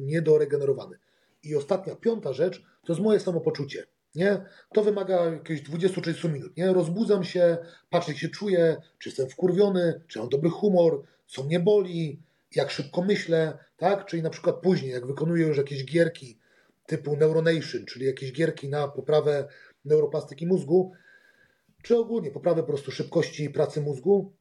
niedoregenerowany. 0.00 0.98
I 1.44 1.56
ostatnia, 1.56 1.96
piąta 1.96 2.32
rzecz, 2.32 2.62
to 2.84 2.92
jest 2.92 3.02
moje 3.02 3.20
samopoczucie. 3.20 3.86
Nie? 4.14 4.44
To 4.74 4.84
wymaga 4.84 5.24
jakieś 5.24 5.62
20-30 5.62 6.32
minut. 6.32 6.56
Nie? 6.56 6.72
Rozbudzam 6.72 7.24
się, 7.24 7.58
patrzę, 7.90 8.12
jak 8.12 8.20
się 8.20 8.28
czuję, 8.28 8.76
czy 8.98 9.08
jestem 9.08 9.28
wkurwiony, 9.28 10.00
czy 10.08 10.18
mam 10.18 10.28
dobry 10.28 10.50
humor, 10.50 11.02
co 11.26 11.42
mnie 11.44 11.60
boli, 11.60 12.22
jak 12.54 12.70
szybko 12.70 13.02
myślę, 13.02 13.58
tak? 13.76 14.06
Czyli 14.06 14.22
na 14.22 14.30
przykład 14.30 14.56
później, 14.56 14.92
jak 14.92 15.06
wykonuję 15.06 15.46
już 15.46 15.56
jakieś 15.56 15.84
gierki 15.84 16.38
typu 16.86 17.16
Neuronation, 17.16 17.84
czyli 17.86 18.06
jakieś 18.06 18.32
gierki 18.32 18.68
na 18.68 18.88
poprawę 18.88 19.48
neuroplastyki 19.84 20.46
mózgu, 20.46 20.92
czy 21.82 21.98
ogólnie 21.98 22.30
poprawę 22.30 22.62
po 22.62 22.68
prostu 22.68 22.90
szybkości 22.90 23.50
pracy 23.50 23.80
mózgu 23.80 24.32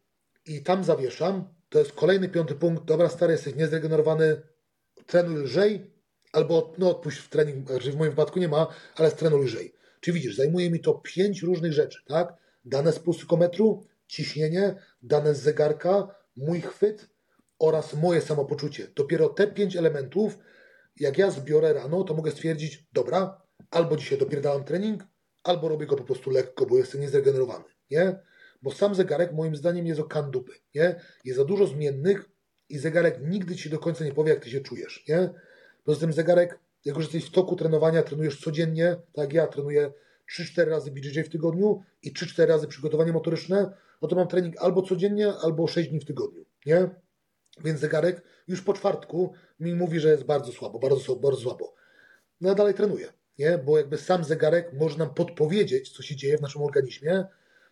i 0.45 0.63
tam 0.63 0.83
zawieszam, 0.83 1.47
to 1.69 1.79
jest 1.79 1.91
kolejny 1.91 2.29
piąty 2.29 2.55
punkt. 2.55 2.85
Dobra, 2.85 3.09
stary, 3.09 3.31
jesteś 3.31 3.55
niezregenerowany, 3.55 4.41
trenuj 5.05 5.43
lżej, 5.43 5.92
albo 6.33 6.73
no 6.77 6.89
odpuść 6.89 7.17
w 7.17 7.29
trening, 7.29 7.67
znaczy 7.69 7.91
w 7.91 7.95
moim 7.95 8.11
wypadku 8.11 8.39
nie 8.39 8.47
ma, 8.47 8.67
ale 8.95 9.11
trenuj 9.11 9.45
lżej. 9.45 9.73
Czy 9.99 10.11
widzisz, 10.11 10.35
zajmuje 10.35 10.71
mi 10.71 10.79
to 10.79 10.93
pięć 10.93 11.41
różnych 11.41 11.73
rzeczy, 11.73 11.99
tak? 12.07 12.33
Dane 12.65 12.91
z 12.91 12.99
pulsykometru, 12.99 13.83
ciśnienie, 14.07 14.75
dane 15.01 15.35
z 15.35 15.41
zegarka, 15.41 16.15
mój 16.35 16.61
chwyt 16.61 17.09
oraz 17.59 17.93
moje 17.93 18.21
samopoczucie. 18.21 18.87
Dopiero 18.95 19.29
te 19.29 19.47
pięć 19.47 19.75
elementów, 19.75 20.37
jak 20.99 21.17
ja 21.17 21.31
zbiorę 21.31 21.73
rano, 21.73 22.03
to 22.03 22.13
mogę 22.13 22.31
stwierdzić, 22.31 22.87
dobra, 22.93 23.41
albo 23.71 23.97
dzisiaj 23.97 24.17
dopierdalam 24.17 24.63
trening, 24.63 25.03
albo 25.43 25.69
robię 25.69 25.85
go 25.85 25.95
po 25.95 26.03
prostu 26.03 26.29
lekko, 26.29 26.65
bo 26.65 26.77
jestem 26.77 27.01
niezregenerowany, 27.01 27.65
nie? 27.91 28.19
Bo 28.61 28.71
sam 28.71 28.95
zegarek 28.95 29.33
moim 29.33 29.55
zdaniem 29.55 29.87
jest 29.87 29.99
o 29.99 30.03
kandupy, 30.03 30.53
nie? 30.75 31.01
Jest 31.25 31.37
za 31.37 31.45
dużo 31.45 31.67
zmiennych 31.67 32.29
i 32.69 32.77
zegarek 32.77 33.19
nigdy 33.21 33.55
ci 33.55 33.69
do 33.69 33.79
końca 33.79 34.05
nie 34.05 34.13
powie, 34.13 34.29
jak 34.29 34.43
ty 34.43 34.49
się 34.49 34.61
czujesz, 34.61 35.03
nie? 35.07 35.29
Poza 35.83 35.99
tym 35.99 36.13
zegarek, 36.13 36.59
jako 36.85 37.01
że 37.01 37.05
jesteś 37.05 37.25
w 37.25 37.31
toku 37.31 37.55
trenowania, 37.55 38.03
trenujesz 38.03 38.41
codziennie, 38.41 38.95
tak 39.13 39.23
jak 39.23 39.33
ja 39.33 39.47
trenuję 39.47 39.91
3-4 40.39 40.69
razy 40.69 40.91
BJJ 40.91 41.23
w 41.23 41.29
tygodniu 41.29 41.83
i 42.03 42.13
3-4 42.13 42.45
razy 42.45 42.67
przygotowanie 42.67 43.13
motoryczne, 43.13 43.73
no 44.01 44.07
to 44.07 44.15
mam 44.15 44.27
trening 44.27 44.55
albo 44.57 44.81
codziennie, 44.81 45.33
albo 45.43 45.67
6 45.67 45.89
dni 45.89 45.99
w 45.99 46.05
tygodniu, 46.05 46.45
nie? 46.65 46.89
Więc 47.63 47.79
zegarek 47.79 48.23
już 48.47 48.61
po 48.61 48.73
czwartku 48.73 49.33
mi 49.59 49.75
mówi, 49.75 49.99
że 49.99 50.09
jest 50.09 50.23
bardzo 50.23 50.51
słabo, 50.51 50.79
bardzo, 50.79 51.15
bardzo 51.15 51.41
słabo. 51.41 51.73
No 52.41 52.49
ja 52.49 52.55
dalej 52.55 52.73
trenuję, 52.73 53.13
nie? 53.39 53.57
Bo 53.57 53.77
jakby 53.77 53.97
sam 53.97 54.23
zegarek 54.23 54.73
może 54.73 54.97
nam 54.97 55.13
podpowiedzieć, 55.13 55.89
co 55.89 56.03
się 56.03 56.15
dzieje 56.15 56.37
w 56.37 56.41
naszym 56.41 56.61
organizmie, 56.61 57.25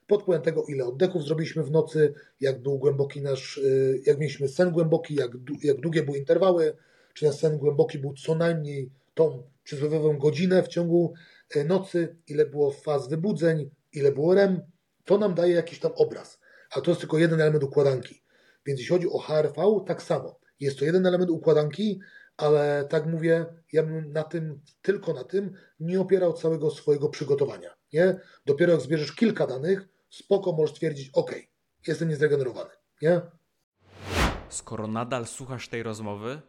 pod 0.08 0.22
wpływem 0.22 0.42
tego, 0.42 0.66
ile 0.66 0.86
oddechów 0.86 1.24
zrobiliśmy 1.24 1.64
w 1.64 1.72
nocy, 1.72 2.14
jak 2.40 2.62
był 2.62 2.80
głęboki 2.80 3.22
nasz, 3.22 3.58
y, 3.58 4.02
jak 4.06 4.20
mieliśmy 4.20 4.48
sen 4.48 4.72
głęboki, 4.72 5.16
jak, 5.16 5.32
jak 5.64 5.78
długie 5.78 6.04
były 6.04 6.18
interwały, 6.18 6.74
czy 7.14 7.26
nasz 7.26 7.36
sen 7.36 7.58
głęboki 7.58 8.00
był 8.00 8.14
co 8.14 8.36
najmniej 8.36 8.92
tą 9.14 9.44
przysłowiową 9.64 10.18
godzinę 10.18 10.64
w 10.64 10.68
ciągu 10.68 11.14
y, 11.56 11.66
nocy, 11.66 12.18
ile 12.28 12.46
było 12.46 12.72
faz 12.72 13.10
wybudzeń, 13.10 13.70
ile 13.94 14.12
było 14.12 14.34
REM, 14.34 14.62
to 15.06 15.18
nam 15.18 15.34
daje 15.34 15.54
jakiś 15.54 15.80
tam 15.80 15.92
obraz. 15.96 16.40
A 16.76 16.82
to 16.82 16.92
jest 16.92 17.02
tylko 17.02 17.18
jeden 17.18 17.42
element 17.42 17.64
układanki. 17.64 18.24
Więc 18.66 18.80
jeśli 18.80 18.96
chodzi 18.96 19.10
o 19.10 19.18
HRV, 19.18 19.84
tak 19.88 20.04
samo. 20.04 20.40
Jest 20.60 20.80
to 20.80 20.86
jeden 20.86 21.06
element 21.06 21.32
układanki, 21.32 22.00
ale 22.38 22.86
tak 22.90 23.06
mówię, 23.06 23.46
ja 23.74 23.84
bym 23.84 24.14
na 24.14 24.24
tym, 24.24 24.62
tylko 24.82 25.14
na 25.14 25.24
tym 25.24 25.54
nie 25.80 26.02
opierał 26.02 26.34
całego 26.34 26.72
swojego 26.72 27.10
przygotowania. 27.10 27.70
Nie? 27.94 28.20
Dopiero 28.46 28.72
jak 28.72 28.82
zbierzesz 28.82 29.16
kilka 29.16 29.48
danych, 29.48 29.88
spoko 30.10 30.52
możesz 30.52 30.72
stwierdzić, 30.76 31.10
ok, 31.14 31.32
jestem 31.88 32.10
niezregenerowany. 32.10 32.70
Nie? 33.02 33.22
Skoro 34.50 34.88
nadal 34.88 35.28
słuchasz 35.28 35.68
tej 35.68 35.84
rozmowy, 35.84 36.42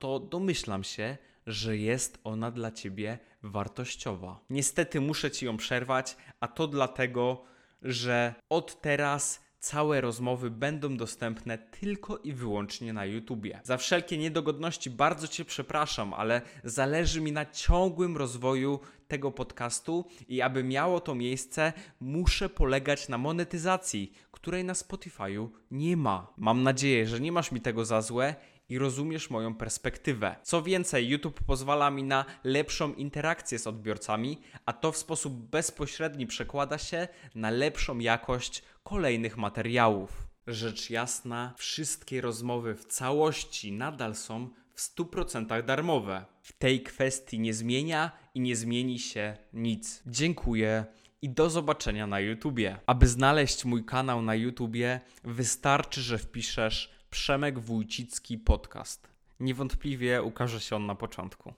to 0.00 0.20
domyślam 0.20 0.84
się, 0.84 1.16
że 1.46 1.76
jest 1.76 2.18
ona 2.24 2.50
dla 2.50 2.70
ciebie 2.70 3.18
wartościowa. 3.42 4.40
Niestety 4.50 5.00
muszę 5.00 5.30
ci 5.30 5.46
ją 5.46 5.56
przerwać, 5.56 6.16
a 6.40 6.48
to 6.48 6.66
dlatego, 6.68 7.44
że 7.82 8.34
od 8.48 8.80
teraz 8.80 9.40
całe 9.58 10.00
rozmowy 10.00 10.50
będą 10.50 10.96
dostępne 10.96 11.58
tylko 11.58 12.18
i 12.18 12.32
wyłącznie 12.32 12.92
na 12.92 13.04
YouTubie. 13.04 13.60
Za 13.64 13.76
wszelkie 13.76 14.18
niedogodności 14.18 14.90
bardzo 14.90 15.28
cię 15.28 15.44
przepraszam, 15.44 16.14
ale 16.14 16.42
zależy 16.64 17.20
mi 17.20 17.32
na 17.32 17.46
ciągłym 17.46 18.16
rozwoju 18.16 18.80
tego 19.08 19.30
podcastu 19.30 20.04
i 20.28 20.42
aby 20.42 20.64
miało 20.64 21.00
to 21.00 21.14
miejsce, 21.14 21.72
muszę 22.00 22.48
polegać 22.48 23.08
na 23.08 23.18
monetyzacji, 23.18 24.12
której 24.30 24.64
na 24.64 24.72
Spotify'u 24.72 25.48
nie 25.70 25.96
ma. 25.96 26.32
Mam 26.36 26.62
nadzieję, 26.62 27.06
że 27.06 27.20
nie 27.20 27.32
masz 27.32 27.52
mi 27.52 27.60
tego 27.60 27.84
za 27.84 28.02
złe 28.02 28.34
i 28.70 28.78
rozumiesz 28.78 29.30
moją 29.30 29.54
perspektywę. 29.54 30.36
Co 30.42 30.62
więcej, 30.62 31.08
YouTube 31.08 31.40
pozwala 31.42 31.90
mi 31.90 32.02
na 32.02 32.24
lepszą 32.44 32.92
interakcję 32.94 33.58
z 33.58 33.66
odbiorcami, 33.66 34.38
a 34.66 34.72
to 34.72 34.92
w 34.92 34.96
sposób 34.96 35.32
bezpośredni 35.50 36.26
przekłada 36.26 36.78
się 36.78 37.08
na 37.34 37.50
lepszą 37.50 37.98
jakość 37.98 38.62
kolejnych 38.82 39.36
materiałów. 39.36 40.28
Rzecz 40.46 40.90
jasna, 40.90 41.54
wszystkie 41.56 42.20
rozmowy 42.20 42.74
w 42.74 42.84
całości 42.84 43.72
nadal 43.72 44.14
są 44.14 44.48
w 44.74 44.80
100% 44.80 45.64
darmowe. 45.64 46.24
W 46.42 46.52
tej 46.52 46.82
kwestii 46.82 47.40
nie 47.40 47.54
zmienia 47.54 48.10
i 48.34 48.40
nie 48.40 48.56
zmieni 48.56 48.98
się 48.98 49.36
nic. 49.52 50.02
Dziękuję 50.06 50.84
i 51.22 51.30
do 51.30 51.50
zobaczenia 51.50 52.06
na 52.06 52.20
YouTubie. 52.20 52.76
Aby 52.86 53.06
znaleźć 53.06 53.64
mój 53.64 53.84
kanał 53.84 54.22
na 54.22 54.34
YouTubie, 54.34 55.00
wystarczy, 55.24 56.00
że 56.00 56.18
wpiszesz 56.18 56.99
Przemek 57.10 57.58
Wójcicki 57.58 58.38
Podcast. 58.38 59.08
Niewątpliwie 59.40 60.22
ukaże 60.22 60.60
się 60.60 60.76
on 60.76 60.86
na 60.86 60.94
początku. 60.94 61.54